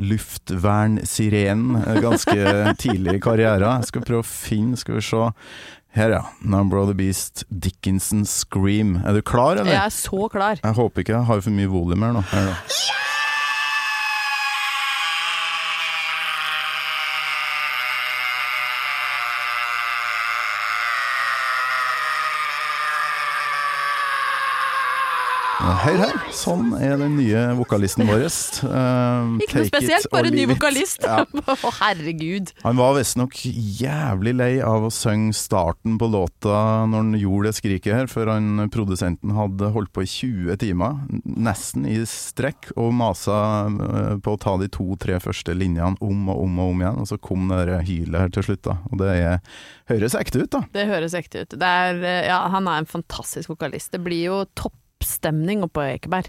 luftvernsirenen 0.00 1.76
eh, 1.82 1.98
ganske 2.00 2.36
tidlig 2.82 3.18
i 3.18 3.20
karrieren. 3.22 3.80
Jeg 3.82 3.90
skal 3.90 4.06
prøve 4.06 4.22
å 4.24 4.30
finne, 4.30 4.78
skal 4.80 4.96
vi 5.00 5.04
se. 5.04 5.26
Her, 5.98 6.10
ja. 6.14 6.22
'Number 6.40 6.78
of 6.78 6.86
the 6.86 6.94
Beast', 6.94 7.42
Dickinson 7.50 8.22
Scream. 8.24 9.00
Er 9.04 9.12
du 9.18 9.22
klar, 9.26 9.56
eller? 9.58 9.72
Jeg 9.74 9.82
er 9.90 9.96
så 9.96 10.28
klar. 10.30 10.60
Jeg 10.62 10.74
håper 10.78 11.02
ikke 11.02 11.16
jeg 11.18 11.26
har 11.26 11.40
for 11.42 11.50
mye 11.50 11.66
volum 11.72 12.02
her 12.06 12.12
nå. 12.14 12.22
Her, 12.30 12.46
da. 12.46 12.54
Ja, 12.54 12.86
Hør 25.60 25.98
her, 26.00 26.14
sånn 26.32 26.70
er 26.80 26.94
den 26.96 27.18
nye 27.18 27.40
vokalisten 27.58 28.08
vår. 28.08 28.22
Uh, 28.64 29.36
Ikke 29.44 29.58
noe 29.58 29.68
spesielt, 29.68 30.06
bare 30.12 30.30
ny 30.32 30.46
vokalist. 30.48 31.04
Ja. 31.04 31.26
Å, 31.68 31.72
herregud. 31.82 32.52
Han 32.64 32.78
var 32.80 32.94
visstnok 32.96 33.36
jævlig 33.44 34.32
lei 34.38 34.50
av 34.64 34.86
å 34.88 34.92
synge 34.94 35.36
starten 35.36 35.98
på 36.00 36.08
låta 36.08 36.86
når 36.88 37.04
han 37.04 37.20
gjorde 37.20 37.50
det 37.50 37.58
skriket 37.58 37.96
her, 37.96 38.08
før 38.10 38.32
han 38.32 38.70
produsenten 38.72 39.36
hadde 39.36 39.70
holdt 39.74 39.92
på 39.92 40.06
i 40.06 40.10
20 40.10 40.60
timer, 40.64 40.96
nesten 41.28 41.84
i 41.88 41.98
strekk, 42.08 42.72
og 42.80 42.94
masa 42.96 43.38
eh, 43.68 44.16
på 44.24 44.36
å 44.36 44.40
ta 44.40 44.56
de 44.60 44.70
to-tre 44.72 45.20
første 45.20 45.54
linjene 45.56 46.00
om 46.00 46.28
og 46.32 46.44
om 46.46 46.60
og 46.64 46.74
om 46.74 46.84
igjen, 46.84 47.00
og 47.04 47.10
så 47.12 47.20
kom 47.20 47.50
det 47.52 47.82
hylet 47.88 48.20
her 48.24 48.32
til 48.32 48.48
slutt, 48.48 48.64
da. 48.64 48.78
Og 48.88 49.00
det 49.02 49.12
er, 49.12 49.40
høres 49.92 50.16
ekte 50.16 50.46
ut, 50.46 50.52
da. 50.56 50.64
Det 50.72 50.88
høres 50.88 51.16
ekte 51.20 51.44
ut. 51.44 51.58
Det 51.60 51.74
er, 51.84 52.00
eh, 52.00 52.26
ja, 52.32 52.46
han 52.48 52.68
er 52.70 52.80
en 52.80 52.88
fantastisk 52.88 53.52
vokalist. 53.52 53.92
Det 53.92 54.00
blir 54.08 54.24
jo 54.30 54.44
toppstemning 55.00 55.64
oppå 55.64 55.82
Ekeberg. 55.96 56.28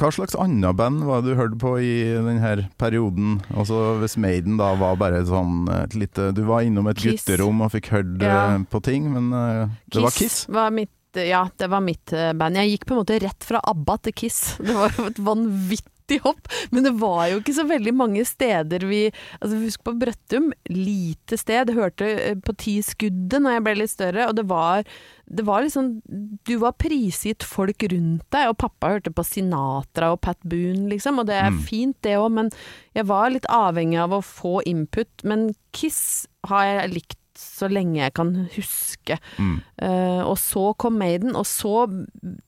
Hva 0.00 0.08
slags 0.10 0.34
annet 0.40 0.72
band 0.78 1.02
var 1.04 1.20
det 1.20 1.34
du 1.34 1.36
hørte 1.36 1.58
på 1.60 1.74
i 1.84 1.90
denne 2.16 2.68
perioden? 2.80 3.42
Altså 3.52 3.98
Hvis 4.00 4.16
Maiden 4.16 4.56
da 4.56 4.70
var 4.80 4.96
bare 4.96 5.20
sånn 5.28 5.66
et 5.68 5.92
lite 5.94 6.30
Du 6.32 6.42
var 6.48 6.62
innom 6.64 6.88
et 6.88 6.96
Kiss. 6.96 7.26
gutterom 7.26 7.60
og 7.60 7.72
fikk 7.74 7.90
hørt 7.92 8.22
Ja. 8.22 8.54
eh, 8.54 8.64
på 8.72 8.80
ting, 8.82 9.10
men 9.12 9.30
det 9.30 9.70
det 9.92 10.02
var 10.02 10.10
Kiss? 10.16 10.46
Var 10.48 10.70
mitt, 10.72 10.90
ja, 11.14 11.44
det 11.58 11.68
var 11.68 11.80
mitt 11.84 12.10
eh, 12.12 12.32
band. 12.32 12.56
Jeg 12.56 12.70
gikk 12.78 12.86
på 12.88 12.94
en 12.96 13.02
måte 13.04 13.20
rett 13.20 13.44
fra 13.44 13.60
ABBA 13.68 13.98
til 14.08 14.12
Kiss. 14.12 14.56
Det 14.56 14.72
var 14.74 14.88
et 15.10 15.18
vanvittig 15.20 15.91
hopp, 16.20 16.48
men 16.70 16.84
det 16.84 16.92
var 17.00 17.28
jo 17.30 17.40
ikke 17.40 17.54
så 17.56 17.64
veldig 17.68 17.94
mange 17.96 18.24
steder 18.28 18.84
vi 18.88 19.04
altså 19.40 19.60
Husk 19.62 19.82
på 19.84 19.94
Brøttum, 19.98 20.50
lite 20.68 21.38
sted. 21.40 21.70
Jeg 21.72 21.78
hørte 21.78 22.08
eh, 22.12 22.34
på 22.36 22.54
Ti 22.60 22.76
skuddet 22.82 23.40
når 23.42 23.56
jeg 23.56 23.64
ble 23.66 23.74
litt 23.80 23.90
større, 23.94 24.28
og 24.28 24.36
det 24.36 24.44
var, 24.50 24.84
det 25.26 25.46
var 25.46 25.62
liksom 25.62 26.02
Du 26.44 26.54
var 26.58 26.72
prisgitt 26.80 27.42
folk 27.46 27.82
rundt 27.92 28.26
deg, 28.34 28.48
og 28.52 28.58
pappa 28.58 28.92
hørte 28.96 29.12
på 29.14 29.24
Sinatra 29.24 30.12
og 30.12 30.20
Pat 30.20 30.38
Boone, 30.44 30.88
liksom, 30.92 31.18
og 31.22 31.26
det 31.30 31.38
er 31.40 31.50
Mm. 31.52 31.62
fint 31.68 31.96
det 32.02 32.16
òg, 32.18 32.30
men 32.32 32.50
jeg 32.94 33.06
var 33.06 33.30
litt 33.30 33.46
avhengig 33.48 33.98
av 34.00 34.10
å 34.12 34.22
få 34.24 34.60
input. 34.66 35.08
Men 35.24 35.54
Kiss 35.72 36.26
har 36.48 36.64
jeg 36.64 36.94
likt 36.94 37.18
så 37.38 37.68
lenge 37.70 38.00
jeg 38.02 38.12
kan 38.14 38.32
huske. 38.54 39.16
Mm. 39.38 39.54
Uh, 39.82 40.22
og 40.28 40.34
så 40.40 40.64
kom 40.80 40.98
Maiden, 41.00 41.34
og 41.38 41.46
så 41.48 41.86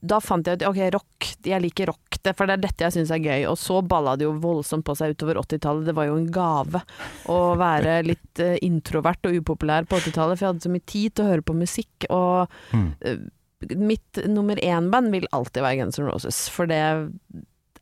Da 0.04 0.18
fant 0.20 0.46
jeg 0.46 0.60
ut 0.60 0.66
ok, 0.68 0.80
rock, 0.94 1.28
jeg 1.48 1.62
liker 1.64 1.88
rock, 1.92 2.18
det, 2.24 2.34
for 2.36 2.48
det 2.48 2.56
er 2.58 2.62
dette 2.66 2.84
jeg 2.86 2.94
syns 2.96 3.12
er 3.14 3.22
gøy. 3.24 3.46
Og 3.50 3.56
så 3.60 3.78
balla 3.84 4.16
det 4.16 4.24
jo 4.28 4.34
voldsomt 4.40 4.84
på 4.86 4.94
seg 4.98 5.14
utover 5.16 5.40
80-tallet. 5.42 5.86
Det 5.88 5.94
var 5.96 6.08
jo 6.10 6.18
en 6.20 6.28
gave 6.34 6.82
å 7.32 7.38
være 7.60 7.96
litt 8.10 8.42
uh, 8.44 8.54
introvert 8.64 9.24
og 9.30 9.40
upopulær 9.40 9.88
på 9.88 10.00
80-tallet, 10.02 10.36
for 10.38 10.44
jeg 10.46 10.52
hadde 10.54 10.66
så 10.68 10.74
mye 10.76 10.86
tid 10.92 11.14
til 11.16 11.24
å 11.26 11.32
høre 11.32 11.48
på 11.50 11.56
musikk. 11.62 12.08
Og 12.10 12.52
Mm. 12.74 12.92
uh, 13.06 13.24
mitt 13.80 14.18
nummer 14.28 14.58
én-band 14.60 15.08
vil 15.14 15.24
alltid 15.32 15.62
være 15.64 15.78
Guns 15.80 15.96
N' 15.98 16.04
Roses, 16.10 16.42
for 16.52 16.68
det 16.68 16.76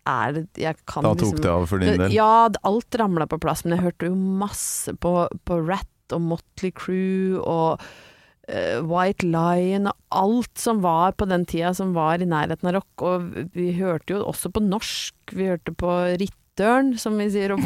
er 0.06 0.36
jeg 0.58 0.76
kan 0.90 1.04
Da 1.06 1.12
tok 1.14 1.20
liksom, 1.22 1.40
det 1.42 1.50
av 1.50 1.64
for 1.70 1.78
din 1.82 1.98
del? 2.00 2.12
ja, 2.14 2.48
alt 2.66 2.94
ramla 2.98 3.26
på 3.30 3.38
plass, 3.42 3.64
men 3.64 3.76
jeg 3.76 3.84
hørte 3.84 4.08
jo 4.10 4.16
masse 4.18 4.94
på, 4.98 5.12
på 5.46 5.58
Rat 5.66 5.86
og 6.14 6.22
Motley 6.32 6.72
Crew 6.76 7.40
og 7.40 7.82
uh, 8.50 8.78
White 8.88 9.26
Lion 9.26 9.88
og 9.90 9.96
alt 10.22 10.60
som 10.60 10.82
var 10.84 11.16
på 11.18 11.28
den 11.30 11.46
tida 11.48 11.72
som 11.76 11.94
var 11.96 12.22
i 12.22 12.28
nærheten 12.28 12.70
av 12.70 12.78
rock. 12.80 13.04
Og 13.06 13.50
vi 13.56 13.72
hørte 13.78 14.16
jo 14.16 14.22
også 14.28 14.52
på 14.54 14.62
norsk. 14.64 15.34
Vi 15.36 15.48
hørte 15.50 15.74
på 15.78 15.90
Rittørn, 16.20 16.94
som 17.00 17.18
vi 17.20 17.30
sier. 17.32 17.56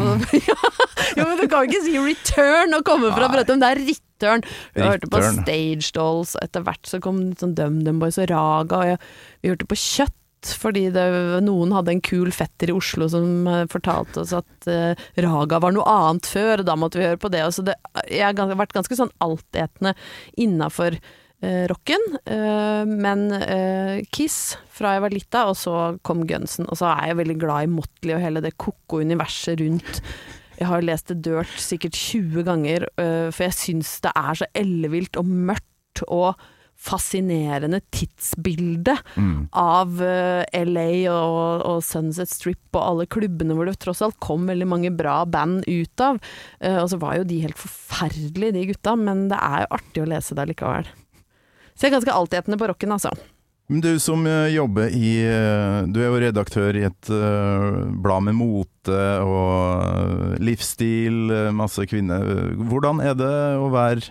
Ja, 1.16 1.22
jo, 1.22 1.24
men 1.30 1.38
du 1.38 1.46
kan 1.48 1.64
ikke 1.64 1.80
si 1.84 1.94
return 2.02 2.74
og 2.76 2.82
komme 2.84 3.08
fra. 3.14 3.28
Brøttum, 3.32 3.60
det 3.62 3.68
er 3.72 3.80
Rittørn. 3.86 4.42
Vi 4.74 4.82
hørte 4.84 5.08
på 5.12 5.20
Stage 5.22 5.92
Dolls, 5.96 6.34
etter 6.42 6.64
hvert 6.66 6.88
så 6.88 7.00
kom 7.04 7.22
sånn 7.38 7.54
DumDum 7.56 8.02
Boys 8.02 8.18
og 8.20 8.28
Raga. 8.32 8.82
Og 8.82 9.42
vi 9.42 9.52
hørte 9.52 9.68
på 9.70 9.78
Kjøtt. 9.80 10.16
Fordi 10.44 10.86
det, 10.94 11.04
noen 11.46 11.72
hadde 11.74 11.94
en 11.94 12.02
kul 12.04 12.30
fetter 12.34 12.70
i 12.70 12.76
Oslo 12.76 13.08
som 13.10 13.46
eh, 13.50 13.64
fortalte 13.72 14.22
oss 14.22 14.34
at 14.36 14.68
uh, 14.70 15.06
Raga 15.24 15.60
var 15.62 15.74
noe 15.74 15.86
annet 15.90 16.28
før, 16.28 16.60
og 16.60 16.68
da 16.68 16.76
måtte 16.78 17.00
vi 17.00 17.06
høre 17.08 17.20
på 17.20 17.30
det. 17.32 17.42
Og 17.46 17.54
så 17.56 17.64
det 17.66 17.76
jeg 18.12 18.36
har 18.36 18.58
vært 18.58 18.74
ganske 18.76 18.98
sånn 18.98 19.12
altetende 19.24 19.96
innafor 20.38 20.98
uh, 20.98 21.64
rocken. 21.72 22.04
Uh, 22.28 22.84
men 22.86 23.28
Kiss 24.14 24.56
fra 24.70 24.96
jeg 24.96 25.06
var 25.06 25.16
lita, 25.16 25.44
og 25.50 25.58
så 25.58 25.76
kom 26.06 26.26
Gunsen. 26.28 26.68
Og 26.70 26.78
så 26.78 26.92
er 26.92 27.10
jeg 27.10 27.20
veldig 27.24 27.38
glad 27.42 27.66
i 27.66 27.72
Motley 27.78 28.16
og 28.16 28.22
hele 28.22 28.44
det 28.44 28.56
ko-ko 28.60 29.02
universet 29.02 29.58
rundt. 29.62 30.02
Jeg 30.56 30.70
har 30.70 30.84
lest 30.84 31.10
det 31.10 31.22
Dirt 31.26 31.58
sikkert 31.60 31.96
20 31.98 32.44
ganger, 32.46 32.86
for 32.96 33.44
jeg 33.44 33.56
syns 33.58 33.90
det 34.06 34.12
er 34.16 34.38
så 34.40 34.46
ellevilt 34.56 35.18
og 35.20 35.28
mørkt 35.28 36.00
og 36.06 36.38
fascinerende 36.76 37.80
tidsbilde 37.90 38.96
Mm. 39.16 39.48
av 39.52 40.00
eh, 40.02 40.44
LA 40.64 40.88
og, 41.10 41.62
og 41.66 41.78
Sunset 41.84 42.30
Strip 42.30 42.76
og 42.76 42.82
alle 42.82 43.06
klubbene 43.10 43.56
hvor 43.56 43.68
det 43.68 43.78
tross 43.82 44.02
alt 44.04 44.18
kom 44.22 44.46
veldig 44.48 44.68
mange 44.68 44.90
bra 44.94 45.22
band 45.26 45.64
ut 45.66 46.02
av. 46.04 46.20
Eh, 46.60 46.76
og 46.82 46.90
så 46.92 46.98
var 47.00 47.16
jo 47.18 47.24
de 47.28 47.40
helt 47.44 47.58
forferdelige, 47.58 48.54
de 48.56 48.66
gutta, 48.72 48.96
men 48.96 49.26
det 49.32 49.38
er 49.40 49.64
jo 49.64 49.72
artig 49.78 50.04
å 50.04 50.10
lese 50.10 50.36
det 50.36 50.46
likevel. 50.52 50.88
Så 51.74 51.86
jeg 51.86 51.90
er 51.92 51.96
ganske 51.98 52.14
altetende 52.16 52.60
på 52.60 52.68
rocken, 52.70 52.94
altså. 52.94 53.12
Men 53.66 53.82
du 53.82 53.96
som 53.98 54.22
eh, 54.30 54.52
jobber 54.54 54.92
i 54.94 55.08
Du 55.90 55.98
er 55.98 56.06
jo 56.06 56.20
redaktør 56.22 56.76
i 56.78 56.84
et 56.86 57.08
blad 57.10 58.28
med 58.28 58.36
mote 58.38 59.00
og 59.26 60.36
livsstil, 60.38 61.32
masse 61.56 61.82
kvinner. 61.90 62.54
Hvordan 62.68 63.02
er 63.02 63.16
det 63.18 63.34
å 63.58 63.70
være 63.74 64.06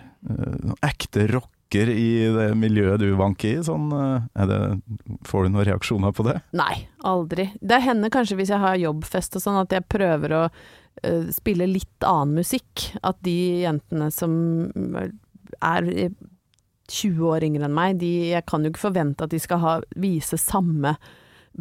ekte 0.84 1.24
ekte 1.24 1.30
rocker 1.66 1.88
i 1.88 2.28
det 2.28 2.54
miljøet 2.56 3.00
du 3.00 3.14
vanker 3.16 3.58
i? 3.58 3.64
Sånn, 3.64 3.90
eh, 3.92 4.46
det, 4.46 4.80
får 5.24 5.44
du 5.44 5.48
noen 5.50 5.66
reaksjoner 5.66 6.12
på 6.12 6.24
det? 6.24 6.40
Nei, 6.52 6.88
aldri. 7.04 7.52
Det 7.60 7.80
hender 7.82 8.10
kanskje 8.10 8.36
hvis 8.36 8.50
jeg 8.50 8.60
har 8.60 8.76
jobbfest 8.76 9.36
og 9.36 9.42
sånn, 9.42 9.60
at 9.64 9.72
jeg 9.72 9.86
prøver 9.88 10.32
å 10.32 10.42
uh, 10.48 11.26
spille 11.32 11.66
litt 11.66 12.02
annen 12.04 12.36
musikk. 12.40 12.92
At 13.02 13.16
de 13.22 13.62
jentene 13.64 14.10
som 14.10 14.94
er 15.60 15.90
eh, 15.90 16.10
20 16.88 17.26
år 17.26 17.44
yngre 17.44 17.66
enn 17.66 17.74
meg, 17.74 17.98
de, 17.98 18.32
jeg 18.32 18.46
kan 18.46 18.62
jo 18.62 18.70
ikke 18.70 18.88
forvente 18.88 19.24
at 19.24 19.32
de 19.32 19.40
skal 19.42 19.58
ha, 19.62 19.80
vise 19.96 20.38
samme 20.38 20.96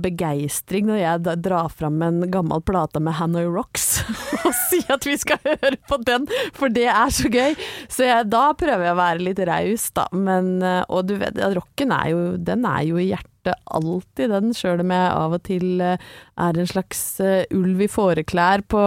begeistring 0.01 0.89
når 0.89 0.99
jeg 0.99 1.41
drar 1.45 1.69
fram 1.73 2.01
en 2.03 2.23
gammel 2.31 2.63
plate 2.65 3.01
med 3.03 3.17
Hanoi 3.19 3.45
Rocks 3.47 4.01
og 4.45 4.51
sier 4.65 4.95
at 4.97 5.07
vi 5.07 5.15
skal 5.19 5.39
høre 5.45 5.77
på 5.89 5.99
den, 6.07 6.27
for 6.55 6.73
det 6.73 6.87
er 6.91 7.13
så 7.13 7.31
gøy. 7.31 7.55
Så 7.91 8.07
jeg, 8.07 8.27
da 8.31 8.49
prøver 8.57 8.87
jeg 8.87 8.95
å 8.95 8.99
være 8.99 9.23
litt 9.23 9.41
raus, 9.47 9.87
da. 9.95 10.07
Men, 10.15 10.57
eh, 10.65 10.83
og 10.89 11.07
du 11.09 11.15
vet, 11.21 11.39
rocken 11.55 11.93
er 11.95 12.11
jo, 12.11 12.21
den 12.37 12.67
er 12.69 12.83
jo 12.87 12.99
i 13.01 13.09
hjertet 13.11 13.55
alltid, 13.77 14.31
den. 14.33 14.53
Sjøl 14.57 14.83
om 14.83 14.93
jeg 14.95 15.09
av 15.15 15.37
og 15.37 15.43
til 15.47 15.83
eh, 15.83 16.13
er 16.45 16.61
en 16.61 16.71
slags 16.71 17.03
eh, 17.23 17.43
ulv 17.55 17.85
i 17.85 17.91
fåreklær 17.91 18.65
på, 18.71 18.85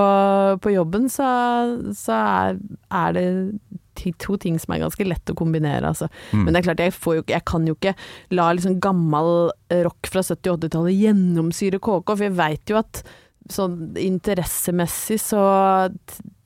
på 0.64 0.74
jobben, 0.74 1.08
så, 1.12 1.28
så 1.96 2.18
er, 2.18 2.62
er 2.94 3.16
det 3.16 3.28
to 4.22 4.38
ting 4.40 4.58
som 4.60 4.74
er 4.74 4.82
ganske 4.84 5.06
lett 5.06 5.32
å 5.32 5.36
kombinere, 5.38 5.92
altså. 5.92 6.08
Mm. 6.32 6.42
Men 6.44 6.52
det 6.52 6.60
er 6.60 6.66
klart, 6.70 6.82
jeg, 6.86 6.96
får 6.96 7.20
jo, 7.20 7.24
jeg 7.34 7.46
kan 7.48 7.68
jo 7.68 7.76
ikke 7.76 7.94
la 8.38 8.50
liksom 8.54 8.78
gammel 8.82 9.32
rock 9.86 10.10
fra 10.10 10.24
70- 10.24 10.52
og 10.52 10.60
80-tallet 10.60 11.00
gjennomsyre 11.04 11.80
KK, 11.82 12.12
for 12.14 12.26
jeg 12.28 12.38
veit 12.38 12.72
jo 12.72 12.80
at 12.80 13.02
sånn 13.52 13.96
interessemessig 14.00 15.16
så 15.22 15.40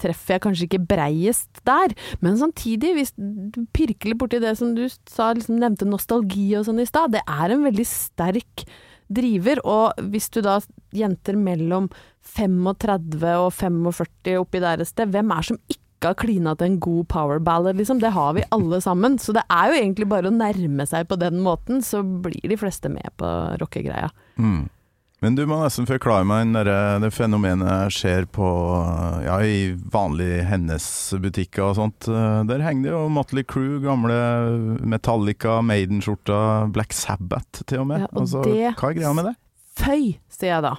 treffer 0.00 0.36
jeg 0.36 0.44
kanskje 0.44 0.68
ikke 0.68 0.84
breiest 0.92 1.62
der. 1.66 1.94
Men 2.22 2.38
samtidig, 2.40 2.94
hvis 2.98 3.12
du 3.16 3.62
pirker 3.74 4.12
litt 4.12 4.20
borti 4.20 4.42
det 4.42 4.54
som 4.60 4.74
du 4.76 4.84
sa, 4.90 5.32
liksom 5.34 5.58
nevnte 5.62 5.88
nostalgi 5.88 6.52
og 6.58 6.66
sånn 6.68 6.82
i 6.82 6.88
stad, 6.88 7.14
det 7.16 7.24
er 7.26 7.54
en 7.54 7.66
veldig 7.66 7.86
sterk 7.88 8.66
driver, 9.12 9.60
og 9.68 10.08
hvis 10.12 10.30
du 10.32 10.40
da 10.44 10.56
jenter 10.96 11.36
mellom 11.36 11.90
35 12.32 13.26
og 13.42 13.50
45 13.52 14.38
oppi 14.40 14.62
der 14.62 14.82
et 14.82 14.88
sted, 14.88 15.10
hvem 15.12 15.34
er 15.34 15.48
som 15.50 15.58
ikke 15.66 15.81
har 16.10 16.18
klina 16.18 16.56
til 16.58 16.72
en 16.72 16.80
god 16.82 17.08
power 17.12 17.38
ballad, 17.38 17.78
liksom? 17.78 18.02
Det 18.02 18.10
har 18.16 18.34
vi 18.34 18.44
alle 18.50 18.80
sammen. 18.82 19.18
Så 19.22 19.32
det 19.36 19.46
er 19.46 19.70
jo 19.70 19.78
egentlig 19.78 20.08
bare 20.10 20.28
å 20.30 20.34
nærme 20.34 20.86
seg 20.88 21.06
på 21.08 21.18
den 21.20 21.38
måten, 21.44 21.82
så 21.86 22.02
blir 22.02 22.48
de 22.50 22.58
fleste 22.58 22.90
med 22.92 23.08
på 23.20 23.28
rockegreia. 23.62 24.10
Mm. 24.36 24.66
Men 25.22 25.36
du 25.38 25.44
må 25.46 25.60
nesten 25.60 25.86
forklare 25.86 26.26
meg 26.26 26.48
når 26.50 26.68
det 27.04 27.12
fenomenet 27.14 27.94
skjer 27.94 28.24
på 28.34 28.46
ja, 29.22 29.36
i 29.46 29.70
vanlige 29.94 30.42
Hennes-butikker 30.48 31.62
og 31.68 31.76
sånt. 31.78 32.08
Der 32.50 32.64
henger 32.66 32.88
det 32.88 32.90
jo 32.90 33.02
Motley 33.14 33.46
Crew, 33.46 33.76
gamle 33.84 34.16
Metallica, 34.82 35.60
Maiden-skjorta, 35.62 36.66
Black 36.74 36.90
Sabbath 36.90 37.62
til 37.70 37.84
og 37.84 37.92
med. 37.92 38.02
Ja, 38.02 38.10
og 38.10 38.24
altså, 38.24 38.42
hva 38.42 38.90
er 38.90 38.98
greia 38.98 39.14
med 39.14 39.30
det? 39.30 39.36
Føy, 39.78 40.08
sier 40.26 40.56
jeg 40.56 40.66
da. 40.66 40.74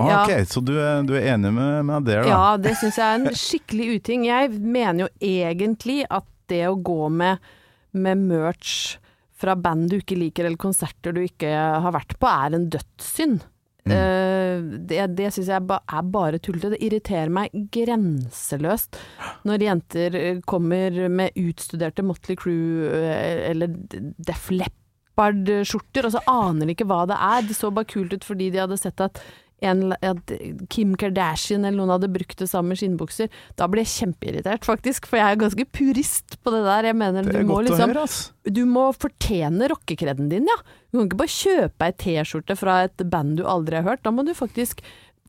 Ah, 0.00 0.24
ok, 0.24 0.46
Så 0.48 0.62
du 0.64 0.74
er, 0.78 1.02
du 1.06 1.14
er 1.18 1.32
enig 1.34 1.52
med 1.54 1.86
meg 1.88 2.06
der, 2.06 2.22
da? 2.22 2.30
Ja, 2.30 2.56
det 2.60 2.76
syns 2.80 2.98
jeg 3.00 3.06
er 3.06 3.20
en 3.20 3.38
skikkelig 3.42 3.90
uting. 3.98 4.26
Jeg 4.28 4.54
mener 4.58 5.06
jo 5.06 5.10
egentlig 5.24 6.02
at 6.06 6.26
det 6.48 6.64
å 6.68 6.78
gå 6.80 7.10
med, 7.12 7.44
med 7.92 8.24
merch 8.30 8.96
fra 9.38 9.54
band 9.58 9.92
du 9.92 10.00
ikke 10.00 10.18
liker, 10.18 10.48
eller 10.48 10.60
konserter 10.60 11.14
du 11.14 11.22
ikke 11.22 11.50
har 11.52 11.94
vært 11.94 12.16
på, 12.18 12.30
er 12.30 12.56
en 12.56 12.68
dødssynd. 12.72 13.44
Mm. 13.88 13.94
Uh, 13.94 14.78
det 14.90 15.04
det 15.16 15.30
syns 15.32 15.48
jeg 15.52 15.64
ba, 15.68 15.78
er 15.86 16.08
bare 16.12 16.40
tullete. 16.42 16.74
Det 16.74 16.82
irriterer 16.84 17.32
meg 17.32 17.54
grenseløst 17.72 18.98
når 19.48 19.64
jenter 19.64 20.18
eh, 20.18 20.42
kommer 20.48 21.06
med 21.08 21.38
utstuderte 21.38 22.04
Motley 22.04 22.36
Crew 22.38 22.84
eh, 22.90 23.48
eller 23.48 23.72
Def 23.72 24.50
Leppard-skjorter, 24.52 26.08
og 26.08 26.16
så 26.16 26.24
aner 26.28 26.68
de 26.68 26.76
ikke 26.76 26.88
hva 26.90 27.04
det 27.08 27.18
er. 27.30 27.46
Det 27.48 27.56
så 27.56 27.72
bare 27.74 27.88
kult 27.88 28.12
ut 28.12 28.26
fordi 28.26 28.50
de 28.52 28.62
hadde 28.64 28.80
sett 28.80 29.00
at 29.04 29.22
en, 29.64 29.92
at 29.92 30.32
Kim 30.70 30.94
Kardashian 30.98 31.64
eller 31.64 31.78
noen 31.80 31.94
hadde 31.96 32.10
brukt 32.12 32.38
det 32.38 32.48
samme 32.50 32.76
skinnbukser. 32.78 33.30
Da 33.58 33.66
blir 33.70 33.84
jeg 33.84 33.94
kjempeirritert, 33.94 34.66
faktisk, 34.66 35.08
for 35.10 35.20
jeg 35.20 35.34
er 35.34 35.40
ganske 35.40 35.66
purist 35.74 36.38
på 36.42 36.54
det 36.54 36.62
der. 36.66 36.90
Jeg 36.90 36.98
mener 37.00 37.26
du 37.26 37.40
må 37.48 37.60
liksom 37.66 37.94
høre, 37.94 38.06
du 38.48 38.62
må 38.68 38.88
fortjene 38.96 39.70
rockekreden 39.72 40.30
din, 40.32 40.48
ja. 40.48 40.58
Du 40.88 41.00
kan 41.00 41.08
ikke 41.08 41.20
bare 41.20 41.34
kjøpe 41.34 41.88
ei 41.88 41.96
T-skjorte 42.00 42.56
fra 42.56 42.78
et 42.86 43.06
band 43.12 43.36
du 43.40 43.44
aldri 43.48 43.80
har 43.80 43.88
hørt. 43.90 44.04
Da 44.06 44.14
må 44.14 44.24
du 44.24 44.32
faktisk 44.36 44.80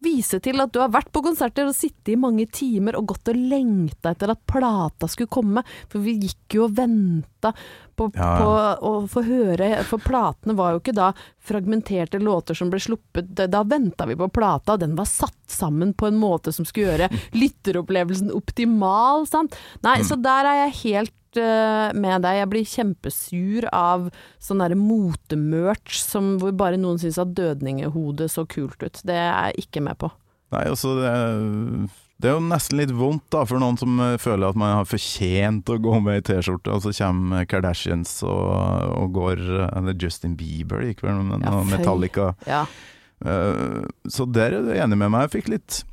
vise 0.03 0.39
til 0.43 0.61
at 0.63 0.71
du 0.73 0.79
har 0.81 0.91
vært 0.93 1.11
på 1.13 1.23
konserter 1.25 1.67
og 1.69 1.75
sittet 1.75 2.13
i 2.13 2.19
mange 2.19 2.45
timer 2.55 2.97
og 2.99 3.09
gått 3.11 3.31
og 3.31 3.39
lengta 3.39 4.13
etter 4.15 4.31
at 4.33 4.41
plata 4.49 5.09
skulle 5.11 5.31
komme. 5.31 5.63
For 5.91 6.03
vi 6.03 6.17
gikk 6.23 6.57
jo 6.59 6.65
og 6.67 6.75
venta 6.77 7.53
på, 7.99 8.07
Ja, 8.15 8.29
på 8.39 8.51
å 8.87 8.91
få 9.11 9.21
høre 9.27 9.81
For 9.83 9.99
platene 9.99 10.55
var 10.55 10.71
jo 10.71 10.79
ikke 10.79 10.93
da 10.95 11.09
fragmenterte 11.43 12.19
låter 12.23 12.55
som 12.55 12.71
ble 12.71 12.79
sluppet. 12.79 13.33
Da- 13.35 13.63
venta 13.69 14.05
vi 14.07 14.15
på 14.15 14.29
plata, 14.31 14.73
og 14.73 14.79
den 14.79 14.95
var 14.95 15.05
satt 15.09 15.35
sammen 15.51 15.93
på 15.93 16.07
en 16.07 16.17
måte 16.19 16.53
som 16.55 16.65
skulle 16.65 16.93
gjøre 16.93 17.09
lytteropplevelsen 17.41 18.31
optimal, 18.35 19.27
sant. 19.27 19.55
Nei, 19.85 19.99
så 20.07 20.15
der 20.21 20.47
er 20.47 20.61
jeg 20.65 20.77
helt 20.83 21.15
med 21.37 22.23
deg. 22.25 22.39
Jeg 22.39 22.49
blir 22.49 22.65
kjempesur 22.65 23.67
av 23.75 24.09
sånn 24.41 24.63
derre 24.63 24.77
motemerch 24.79 25.99
som 26.01 26.37
hvor 26.41 26.51
bare 26.57 26.79
noen 26.79 26.97
syns 27.01 27.19
at 27.21 27.35
dødningehodet 27.37 28.31
så 28.33 28.45
kult 28.49 28.81
ut. 28.81 29.01
Det 29.05 29.13
er 29.15 29.51
jeg 29.51 29.65
ikke 29.67 29.83
med 29.85 29.99
på. 30.01 30.09
Nei, 30.49 30.63
altså 30.65 30.95
det 30.97 31.09
er, 31.13 31.41
det 32.19 32.29
er 32.31 32.33
jo 32.39 32.45
nesten 32.49 32.79
litt 32.81 32.91
vondt 32.97 33.27
da, 33.31 33.43
for 33.45 33.61
noen 33.61 33.77
som 33.77 33.99
eh, 34.01 34.15
føler 34.17 34.49
at 34.49 34.57
man 34.57 34.73
har 34.79 34.87
fortjent 34.89 35.69
å 35.69 35.77
gå 35.77 35.99
med 36.01 36.17
i 36.19 36.23
T-skjorte, 36.25 36.73
og 36.73 36.81
så 36.83 36.93
kommer 36.97 37.45
Kardashians 37.45 38.15
og, 38.25 38.49
og 38.97 39.13
går 39.13 39.43
Eller 39.69 39.93
Justin 40.01 40.33
Bieber 40.39 40.81
gikk 40.87 41.03
vel 41.05 41.21
med 41.27 41.45
Ja. 41.45 41.59
Metallica. 41.69 42.31
Ja. 42.49 42.63
Uh, 43.19 43.83
Så 44.07 44.25
der 44.31 44.55
er 44.57 44.63
du 44.63 44.73
enig 44.73 44.97
med 44.97 45.11
meg. 45.11 45.27
Jeg 45.27 45.33
fikk 45.37 45.49
litt, 45.53 45.83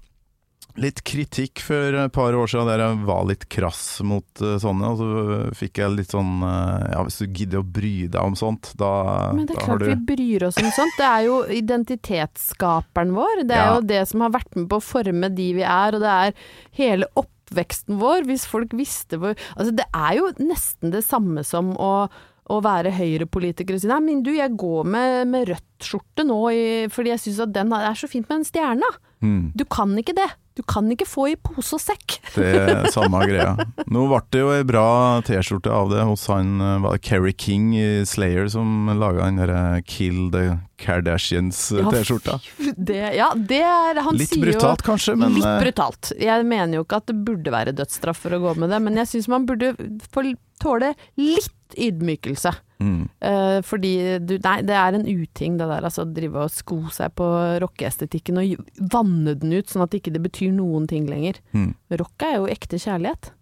litt 0.81 1.01
kritikk 1.09 1.61
for 1.65 1.95
et 1.97 2.13
par 2.13 2.37
år 2.37 2.51
siden 2.51 2.69
der 2.69 2.83
jeg 2.83 2.99
var 3.09 3.23
litt 3.29 3.47
krass 3.53 3.81
mot 4.05 4.43
uh, 4.45 4.57
sånne. 4.61 4.91
Og 4.93 4.99
så 5.01 5.39
fikk 5.57 5.81
jeg 5.83 5.95
litt 5.97 6.13
sånn 6.13 6.35
uh, 6.45 6.83
Ja, 6.93 7.03
hvis 7.07 7.21
du 7.23 7.27
gidder 7.31 7.63
å 7.63 7.67
bry 7.79 7.95
deg 8.13 8.21
om 8.21 8.37
sånt, 8.39 8.73
da, 8.81 8.91
Men 9.37 9.49
det 9.49 9.57
er 9.57 9.65
klart 9.65 9.85
du 9.85 9.89
vi 9.91 9.97
bryr 10.13 10.47
oss 10.51 10.61
om 10.61 10.69
sånt. 10.77 10.97
Det 10.99 11.09
er 11.09 11.25
jo 11.29 11.39
identitetsskaperen 11.57 13.15
vår. 13.17 13.45
Det 13.49 13.57
er 13.57 13.65
Ja. 13.65 13.75
jo 13.79 13.89
det 13.89 14.03
som 14.09 14.21
har 14.27 14.31
vært 14.37 14.55
med 14.57 14.69
på 14.71 14.79
å 14.81 14.85
forme 14.85 15.33
de 15.35 15.49
vi 15.57 15.65
er, 15.65 15.97
og 15.97 16.01
det 16.05 16.15
er 16.29 16.39
hele 16.77 17.09
oppveksten 17.17 17.99
vår. 18.01 18.25
Hvis 18.29 18.47
folk 18.47 18.73
visste 18.77 19.19
hvor 19.23 19.37
Altså, 19.57 19.75
det 19.77 19.87
er 19.95 20.17
jo 20.21 20.33
nesten 20.39 20.93
det 20.93 21.05
samme 21.05 21.45
som 21.45 21.75
å 21.77 22.09
å 22.47 22.61
være 22.63 22.93
høyrepolitiker 22.95 23.75
og 23.75 23.81
si 23.83 23.89
nei, 23.91 23.99
men 24.05 24.21
du, 24.23 24.31
jeg 24.31 24.53
går 24.55 24.85
med, 24.87 25.27
med 25.27 25.49
rødt 25.49 25.83
skjorte 25.83 26.23
nå 26.23 26.37
i, 26.55 26.61
fordi 26.95 27.11
jeg 27.11 27.19
syns 27.25 27.41
at 27.43 27.55
den 27.57 27.73
er 27.75 27.97
så 27.99 28.07
fint 28.07 28.29
med 28.31 28.37
en 28.39 28.47
stjerne. 28.47 28.91
Mm. 29.19 29.51
Du 29.59 29.65
kan 29.67 29.91
ikke 29.99 30.15
det. 30.15 30.29
Du 30.57 30.63
kan 30.65 30.89
ikke 30.93 31.05
få 31.09 31.27
i 31.33 31.37
pose 31.37 31.77
og 31.77 31.83
sekk. 31.83 32.17
Det 32.37 32.49
er 32.57 32.87
samme 32.95 33.21
greia. 33.29 33.55
Nå 33.93 34.07
ble 34.09 34.21
det 34.33 34.41
jo 34.41 34.53
ei 34.55 34.63
bra 34.67 34.87
T-skjorte 35.27 35.73
av 35.73 35.93
det 35.93 36.05
hos 36.09 36.25
han 36.33 36.57
eh, 36.65 36.79
var 36.85 36.97
det 36.97 37.05
Kerry 37.05 37.35
King 37.37 37.75
i 37.77 37.89
Slayer 38.09 38.49
som 38.53 38.89
laga 38.97 39.27
den 39.29 39.41
derre 39.43 39.83
Kill 39.85 40.31
the 40.33 40.59
Kardashians-T-skjorta. 40.81 42.39
Det, 42.77 42.99
ja, 43.17 43.31
det 43.37 43.63
er 43.65 44.01
Han 44.05 44.17
Litt 44.17 44.33
sier 44.33 44.43
jo 44.43 44.49
brutalt 44.51 44.85
kanskje, 44.87 45.17
men 45.21 45.37
Litt 45.37 45.49
eh, 45.49 45.61
brutalt. 45.65 46.13
Jeg 46.21 46.49
mener 46.49 46.81
jo 46.81 46.87
ikke 46.87 47.01
at 47.03 47.09
det 47.13 47.19
burde 47.29 47.53
være 47.55 47.77
dødsstraff 47.77 48.25
for 48.25 48.37
å 48.37 48.43
gå 48.43 48.57
med 48.61 48.73
det, 48.73 48.81
men 48.85 49.01
jeg 49.01 49.13
syns 49.13 49.31
man 49.33 49.49
burde 49.49 49.75
få 50.13 50.25
tåle 50.63 50.95
litt 51.21 51.53
ydmykelse. 51.77 52.53
mm. 52.79 53.03
Uh, 53.25 53.59
fordi 53.67 53.93
du, 54.23 54.37
Nei, 54.45 54.59
det 54.67 54.77
er 54.77 54.97
en 54.97 55.07
uting 55.07 55.57
det 55.59 55.67
der, 55.67 55.87
altså. 55.87 56.05
å 56.05 56.13
Drive 56.17 56.45
og 56.47 56.53
sko 56.55 56.79
seg 56.95 57.15
på 57.19 57.27
rockeestetikken 57.63 58.41
og 58.43 58.69
vanne 58.93 59.35
den 59.39 59.57
ut 59.57 59.73
sånn 59.73 59.87
at 59.87 59.97
ikke 59.97 60.15
det 60.15 60.23
betyr 60.25 60.55
noen 60.55 60.87
ting 60.91 61.09
lenger. 61.11 61.41
Mm. 61.57 61.73
Rock 62.01 62.27
er 62.29 62.39
jo 62.39 62.51
ekte 62.53 62.81
kjærlighet. 62.83 63.33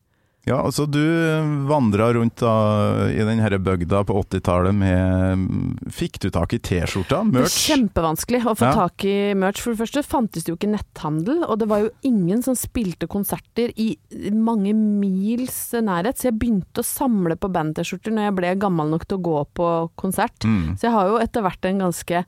Ja, 0.45 0.59
altså 0.61 0.85
du 0.85 1.01
vandra 1.69 2.11
rundt 2.13 2.37
da 2.43 2.53
i 3.09 3.23
denne 3.25 3.49
bygda 3.65 4.03
på 4.05 4.17
80-tallet 4.27 4.77
med 4.77 5.47
Fikk 5.95 6.19
du 6.21 6.29
tak 6.35 6.53
i 6.53 6.61
T-skjorta? 6.61 7.23
Det 7.33 7.45
er 7.47 7.55
kjempevanskelig 7.55 8.43
å 8.45 8.55
få 8.59 8.69
Ja. 8.69 8.75
tak 8.77 9.07
i 9.09 9.33
merch. 9.39 9.63
For 9.65 9.73
det 9.73 9.81
første 9.81 10.05
fantes 10.05 10.45
det 10.45 10.53
jo 10.53 10.59
ikke 10.59 10.73
netthandel, 10.75 11.45
og 11.49 11.59
det 11.63 11.69
var 11.71 11.85
jo 11.87 11.91
ingen 12.05 12.43
som 12.45 12.55
spilte 12.59 13.09
konserter 13.09 13.73
i 13.77 13.97
mange 14.33 14.75
mils 14.77 15.73
nærhet, 15.73 16.21
så 16.21 16.29
jeg 16.29 16.39
begynte 16.39 16.85
å 16.85 16.87
samle 16.87 17.37
på 17.41 17.49
band-T-skjorter 17.49 18.13
når 18.13 18.29
jeg 18.29 18.39
ble 18.41 18.55
gammel 18.61 18.93
nok 18.93 19.09
til 19.09 19.19
å 19.19 19.25
gå 19.25 19.39
på 19.57 19.71
konsert. 19.97 20.45
Mm. 20.45 20.77
Så 20.77 20.89
jeg 20.89 20.97
har 20.97 21.09
jo 21.09 21.21
etter 21.25 21.45
hvert 21.45 21.65
en 21.71 21.85
ganske 21.89 22.25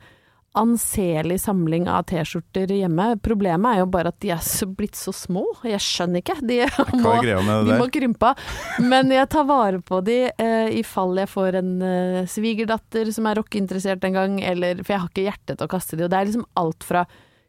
anselig 0.57 1.40
samling 1.45 1.88
av 1.90 2.07
T-skjorter 2.11 2.73
hjemme. 2.79 3.09
Problemet 3.23 3.75
er 3.77 3.83
jo 3.83 3.88
bare 3.92 4.12
at 4.12 4.19
de 4.25 4.33
er 4.35 4.73
blitt 4.79 4.97
så 4.99 5.12
små. 5.14 5.45
Jeg 5.66 5.83
skjønner 5.85 6.23
ikke. 6.23 6.38
De 6.47 6.61
må, 7.05 7.14
de 7.23 7.77
må 7.77 7.88
krympe 7.92 8.33
av. 8.33 8.42
Men 8.83 9.12
jeg 9.14 9.29
tar 9.33 9.47
vare 9.49 9.83
på 9.85 10.01
de 10.07 10.19
eh, 10.31 10.73
i 10.73 10.83
fall 10.87 11.16
jeg 11.21 11.31
får 11.33 11.61
en 11.61 11.73
eh, 11.85 12.21
svigerdatter 12.31 13.12
som 13.14 13.29
er 13.29 13.40
rockeinteressert 13.40 14.05
en 14.09 14.19
gang, 14.19 14.40
eller 14.40 14.83
For 14.83 14.97
jeg 14.97 15.05
har 15.05 15.12
ikke 15.12 15.29
hjerte 15.29 15.57
til 15.57 15.69
å 15.69 15.73
kaste 15.77 15.99
de. 15.99 16.07
Og 16.07 16.12
det 16.12 16.21
er 16.21 16.31
liksom 16.31 16.49
alt 16.62 16.87
fra 16.87 17.07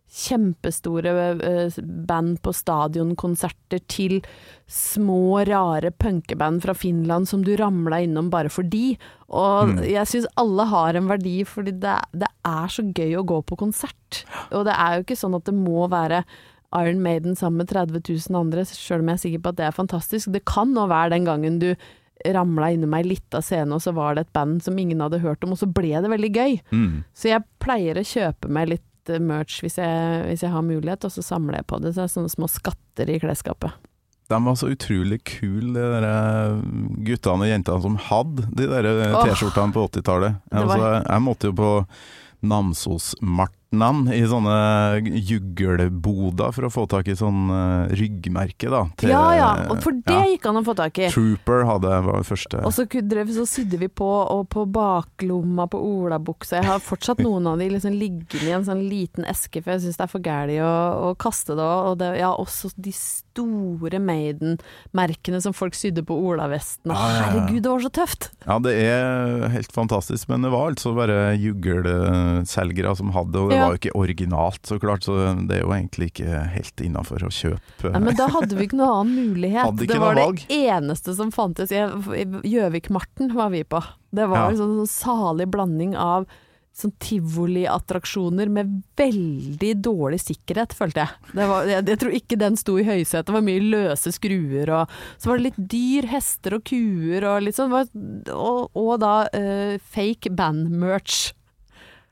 kjempestore 0.08 1.12
eh, 1.44 1.78
band 2.08 2.40
på 2.46 2.54
stadionkonserter 2.56 3.82
til 3.92 4.22
små, 4.68 5.44
rare 5.48 5.92
punkeband 5.92 6.62
fra 6.64 6.74
Finland 6.78 7.28
som 7.30 7.44
du 7.46 7.54
ramla 7.60 8.00
innom 8.06 8.30
bare 8.34 8.50
fordi. 8.50 8.98
Og 9.30 9.68
Mm. 9.68 9.82
jeg 9.90 10.08
syns 10.08 10.28
alle 10.38 10.66
har 10.66 10.96
en 10.96 11.08
verdi, 11.08 11.44
fordi 11.46 11.72
det, 11.80 11.98
det 12.14 12.28
er 12.46 12.68
så 12.68 12.84
gøy 12.94 13.18
å 13.20 13.26
gå 13.26 13.42
på 13.46 13.58
konsert. 13.58 14.24
Og 14.52 14.66
det 14.66 14.74
er 14.78 14.96
jo 14.98 15.04
ikke 15.04 15.20
sånn 15.20 15.36
at 15.36 15.46
det 15.46 15.54
må 15.56 15.88
være 15.90 16.24
Iron 16.76 17.02
Maiden 17.02 17.36
sammen 17.36 17.58
med 17.64 17.70
30 17.70 18.02
000 18.30 18.36
andre, 18.42 18.66
sjøl 18.66 19.00
om 19.00 19.08
jeg 19.08 19.14
er 19.20 19.24
sikker 19.26 19.40
på 19.44 19.50
at 19.54 19.56
det 19.60 19.66
er 19.68 19.72
fantastisk. 19.76 20.32
Det 20.32 20.44
kan 20.46 20.74
nå 20.74 20.88
være 20.90 21.12
den 21.16 21.26
gangen 21.26 21.60
du 21.60 21.74
ramla 22.26 22.72
innom 22.74 22.94
ei 22.98 23.04
lita 23.04 23.40
scene, 23.42 23.72
og 23.76 23.80
så 23.84 23.94
var 23.94 24.16
det 24.16 24.26
et 24.26 24.34
band 24.34 24.64
som 24.64 24.78
ingen 24.78 25.00
hadde 25.00 25.20
hørt 25.22 25.44
om, 25.46 25.52
og 25.54 25.60
så 25.62 25.68
ble 25.72 25.94
det 26.02 26.10
veldig 26.12 26.32
gøy. 26.34 26.56
Mm. 26.74 27.04
Så 27.16 27.30
jeg 27.30 27.44
pleier 27.62 27.96
å 28.02 28.04
kjøpe 28.08 28.50
meg 28.50 28.68
litt 28.74 28.84
merch 29.24 29.62
hvis 29.64 29.78
jeg, 29.80 30.24
hvis 30.28 30.44
jeg 30.46 30.54
har 30.54 30.66
mulighet, 30.66 31.06
og 31.08 31.14
så 31.14 31.24
samler 31.26 31.62
jeg 31.62 31.70
på 31.70 31.80
det. 31.84 31.94
Så 31.94 32.04
det 32.04 32.08
er 32.08 32.16
sånne 32.16 32.34
små 32.34 32.50
skatter 32.52 33.12
i 33.14 33.20
klesskapet. 33.24 33.76
De 34.28 34.40
var 34.44 34.58
så 34.60 34.68
utrolig 34.74 35.22
kule, 35.24 35.72
de 35.72 35.86
der 35.94 36.06
eh, 36.08 36.58
guttene 37.08 37.46
og 37.46 37.52
jentene 37.52 37.84
som 37.86 37.96
hadde 38.10 38.48
de 38.60 38.68
der 38.68 38.90
eh, 38.92 39.16
T-skjortene 39.24 39.76
på 39.76 39.86
80-tallet. 39.88 40.42
Altså, 40.52 40.82
jeg 41.00 41.24
måtte 41.24 41.52
jo 41.52 41.56
på 41.56 41.72
Namsosmartnan 43.72 44.14
i 44.16 44.24
sånne 44.28 45.20
jugleboder 45.28 46.54
for 46.56 46.68
å 46.68 46.72
få 46.72 46.86
tak 46.90 47.08
i 47.12 47.16
sånn 47.20 47.50
eh, 47.52 47.96
ryggmerke, 48.00 48.70
da. 48.72 48.86
til- 48.98 49.10
ja 49.12 49.24
ja, 49.36 49.50
og 49.70 49.82
for 49.84 49.92
det 49.92 50.14
ja. 50.14 50.24
gikk 50.32 50.46
an 50.48 50.60
å 50.62 50.64
få 50.66 50.76
tak 50.78 50.98
i. 51.00 51.10
Trooper 51.12 51.66
hadde 51.68 51.92
var 52.06 52.22
det 52.22 52.28
første. 52.30 52.62
Og 52.64 52.72
så, 52.74 52.86
drev- 52.88 53.34
så 53.36 53.46
sydde 53.48 53.78
vi 53.82 53.88
på, 53.90 54.08
og 54.08 54.48
på 54.50 54.66
baklomma 54.72 55.68
på 55.68 55.82
olabuksa. 55.84 56.62
Jeg 56.62 56.66
har 56.70 56.80
fortsatt 56.80 57.20
noen 57.24 57.48
av 57.52 57.60
de 57.60 57.70
liksom 57.74 57.94
liggende 57.98 58.48
i 58.48 58.56
en 58.56 58.64
sånn 58.68 58.86
liten 58.88 59.26
eske, 59.28 59.62
for 59.64 59.76
jeg 59.76 59.84
syns 59.88 59.98
det 60.00 60.06
er 60.08 60.14
for 60.14 60.24
gærent 60.24 60.64
å, 60.64 61.12
å 61.12 61.16
kaste 61.20 61.56
det 61.58 61.64
òg. 61.68 61.92
Og 61.92 61.98
det, 62.00 62.12
ja, 62.22 62.32
også 62.32 62.72
de 62.78 62.94
store 62.96 64.00
Maiden-merkene 64.02 65.42
som 65.44 65.54
folk 65.54 65.76
sydde 65.78 66.04
på 66.08 66.16
olavestene. 66.32 66.96
Ja, 66.96 67.10
ja. 67.12 67.28
Herregud, 67.28 67.62
det 67.66 67.72
var 67.74 67.84
så 67.84 67.92
tøft! 68.00 68.30
Ja, 68.48 68.60
det 68.64 68.74
er 68.80 69.48
helt 69.54 69.72
fantastisk, 69.76 70.30
men 70.32 70.42
det 70.48 70.54
var 70.54 70.72
altså 70.72 70.94
bare 70.98 71.36
jugelselgere 71.38 72.96
som 72.98 73.12
hadde, 73.16 73.44
og 73.44 73.52
det 73.58 73.66
var 73.66 73.76
jo 73.76 73.82
ikke 73.82 73.96
originalt, 73.98 74.64
så 74.70 74.80
klart, 74.82 75.06
så 75.08 75.18
det 75.50 75.60
er 75.60 75.64
jo 75.66 75.74
egentlig 75.76 76.12
ikke 76.14 76.42
helt 76.54 76.84
innafor 76.86 77.28
å 77.28 77.32
kjøpe. 77.34 77.92
Nei, 77.94 78.04
men 78.10 78.18
da 78.20 78.30
hadde 78.34 78.58
vi 78.58 78.70
ikke 78.70 78.80
noen 78.80 78.96
annen 79.02 79.22
mulighet. 79.34 79.84
Det 79.84 80.00
var 80.00 80.18
noe 80.18 80.32
valg. 80.32 80.44
det 80.48 80.64
eneste 80.78 81.16
som 81.18 81.32
fantes. 81.36 81.74
Gjøvik-Marten 81.74 83.34
var 83.36 83.54
vi 83.54 83.64
på. 83.68 83.84
Det 84.16 84.28
var 84.30 84.52
en 84.52 84.60
sånn, 84.60 84.76
sånn 84.82 84.94
salig 84.94 85.50
blanding 85.52 85.98
av 86.00 86.28
sånn 86.78 86.94
tivoliattraksjoner 87.02 88.52
med 88.54 88.74
veldig 89.00 89.72
dårlig 89.82 90.20
sikkerhet, 90.22 90.76
følte 90.78 91.04
jeg. 91.06 91.34
Det 91.40 91.48
var, 91.50 91.70
jeg. 91.70 91.86
Jeg 91.90 92.02
tror 92.04 92.18
ikke 92.20 92.40
den 92.40 92.60
sto 92.60 92.78
i 92.78 92.86
høysetet, 92.86 93.30
det 93.30 93.36
var 93.38 93.46
mye 93.48 93.64
løse 93.64 94.14
skruer 94.14 94.74
og 94.76 94.94
Så 95.18 95.32
var 95.32 95.40
det 95.40 95.48
litt 95.48 95.62
dyr, 95.74 96.10
hester 96.12 96.58
og 96.60 96.66
kuer 96.70 97.26
og 97.32 97.48
litt 97.48 97.58
sånn. 97.58 97.74
Og, 97.74 98.78
og 98.78 98.94
da 99.02 99.16
uh, 99.34 99.82
fake 99.94 100.34
band-merch. 100.38 101.32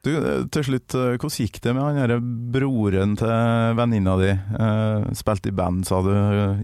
Du, 0.06 0.12
eh, 0.14 0.44
til 0.54 0.68
slutt, 0.68 0.94
eh, 0.94 1.16
hvordan 1.18 1.40
gikk 1.42 1.58
det 1.64 1.74
med 1.74 1.82
han 1.82 1.98
derre 1.98 2.20
broren 2.22 3.16
til 3.18 3.78
venninna 3.80 4.14
di? 4.22 4.30
Uh, 4.54 5.08
spilte 5.18 5.50
i 5.50 5.56
band, 5.56 5.82
sa 5.90 6.04
du. 6.06 6.12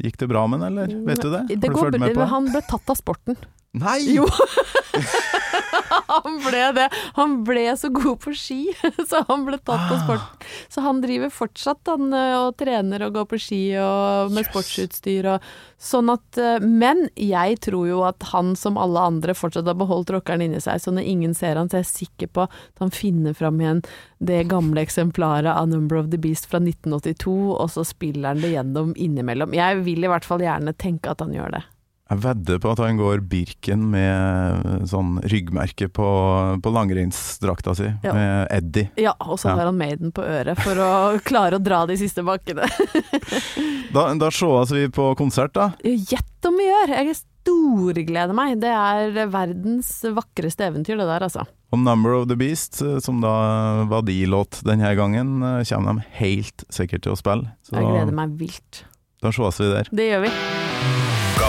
Gikk 0.04 0.22
det 0.22 0.30
bra 0.30 0.46
med 0.52 0.62
han, 0.62 0.70
eller? 0.70 0.94
Vet 1.08 1.24
du 1.26 1.32
det? 1.32 1.48
Det 1.50 1.58
Har 1.58 1.74
du 1.74 1.80
går, 1.80 1.88
fulgt 1.88 2.04
med 2.06 2.20
på 2.20 2.30
han 2.36 2.52
ble 2.54 2.62
tatt 2.70 2.94
av 2.94 3.02
sporten. 3.02 3.40
Nei! 3.82 4.00
Jo. 4.14 4.28
han 6.12 6.40
ble 6.46 6.64
det. 6.78 6.88
Han 7.18 7.40
ble 7.48 7.68
så 7.78 7.90
god 7.94 8.20
på 8.24 8.34
ski, 8.38 8.62
så 9.10 9.26
han 9.28 9.46
ble 9.50 9.58
tatt 9.60 9.88
på 9.90 9.98
sporten 10.06 10.22
sport. 10.22 10.46
Så 10.70 10.82
han 10.82 11.02
driver 11.04 11.30
fortsatt 11.34 11.92
han, 11.92 12.14
eh, 12.14 12.38
og 12.40 12.56
trener 12.60 13.06
og 13.08 13.14
går 13.16 13.28
på 13.32 13.40
ski 13.42 13.62
og 13.82 14.32
med 14.34 14.42
Yes. 14.42 14.50
sportsutstyr 14.52 15.28
og 15.36 15.44
sånn 15.82 16.10
at 16.14 16.38
eh, 16.42 16.60
Men 16.60 17.04
jeg 17.16 17.60
tror 17.62 17.88
jo 17.90 18.02
at 18.08 18.24
han 18.32 18.56
som 18.60 18.78
alle 18.82 19.00
andre 19.00 19.36
fortsatt 19.38 19.68
har 19.70 19.78
beholdt 19.80 20.12
rockeren 20.14 20.42
inni 20.46 20.62
seg, 20.62 20.82
så 20.82 20.94
når 20.94 21.08
ingen 21.08 21.36
ser 21.38 21.60
han, 21.60 21.70
så 21.70 21.80
er 21.80 21.86
jeg 21.86 22.08
sikker 22.08 22.32
på 22.34 22.46
at 22.48 22.82
han 22.84 22.92
finner 22.94 23.36
fram 23.38 23.60
igjen 23.62 23.84
det 24.20 24.44
gamle 24.52 24.82
eksemplaret 24.84 25.50
av 25.52 25.70
Number 25.72 25.98
of 25.98 26.10
the 26.12 26.18
Beast 26.22 26.46
fra 26.50 26.60
1982, 26.62 27.34
og 27.56 27.70
så 27.74 27.86
spiller 27.88 28.34
han 28.34 28.42
det 28.44 28.54
gjennom 28.56 28.94
innimellom. 28.96 29.54
Jeg 29.58 29.82
vil 29.86 30.04
i 30.06 30.10
hvert 30.12 30.26
fall 30.28 30.44
gjerne 30.46 30.74
tenke 30.78 31.14
at 31.14 31.22
han 31.24 31.34
gjør 31.34 31.56
det. 31.58 31.64
Jeg 32.12 32.20
vedder 32.26 32.58
på 32.60 32.72
at 32.74 32.80
han 32.84 32.98
går 33.00 33.22
Birken 33.32 33.86
med 33.94 34.88
sånn 34.92 35.14
ryggmerke 35.32 35.88
på, 35.96 36.08
på 36.60 36.74
langrennsdrakta 36.76 37.72
si, 37.78 37.88
Ja. 38.04 38.12
med 38.14 38.48
Eddie. 38.52 38.90
Ja, 39.00 39.14
og 39.24 39.40
så 39.40 39.48
Ja. 39.50 39.56
har 39.56 39.66
han 39.72 39.78
Maiden 39.80 40.12
på 40.12 40.22
øret 40.28 40.60
for 40.60 40.76
å 40.76 40.90
klare 41.30 41.56
å 41.56 41.64
dra 41.64 41.86
de 41.88 41.96
siste 41.96 42.24
bakkene. 42.28 42.68
Da, 43.92 44.06
da 44.16 44.30
sees 44.32 44.72
vi 44.72 44.86
på 44.88 45.10
konsert, 45.20 45.52
da. 45.54 45.74
Gjett 45.84 46.46
om 46.48 46.56
vi 46.56 46.64
gjør! 46.64 46.94
Jeg 46.96 47.16
storgleder 47.20 48.32
meg. 48.38 48.54
Det 48.64 48.70
er 48.72 49.28
verdens 49.28 49.90
vakreste 50.16 50.64
eventyr, 50.70 50.96
det 50.96 51.08
der, 51.10 51.26
altså. 51.28 51.44
Og 51.74 51.80
'Number 51.80 52.16
of 52.16 52.30
the 52.30 52.36
Beast', 52.40 52.80
eh, 52.82 53.00
som 53.04 53.20
da 53.20 53.84
var 53.92 54.02
de 54.08 54.26
låt 54.26 54.62
denne 54.64 54.96
gangen, 54.96 55.44
eh, 55.44 55.64
kommer 55.68 56.00
de 56.00 56.08
helt 56.24 56.64
sikkert 56.72 57.04
til 57.04 57.12
å 57.12 57.20
spille. 57.20 57.52
Så 57.68 57.76
Jeg 57.76 57.84
gleder 57.84 58.14
meg 58.16 58.38
vilt. 58.40 58.84
da 59.22 59.30
sees 59.32 59.60
vi 59.60 59.74
der. 59.74 59.84
Det 59.92 60.08
gjør 60.12 60.22
vi. 60.24 61.11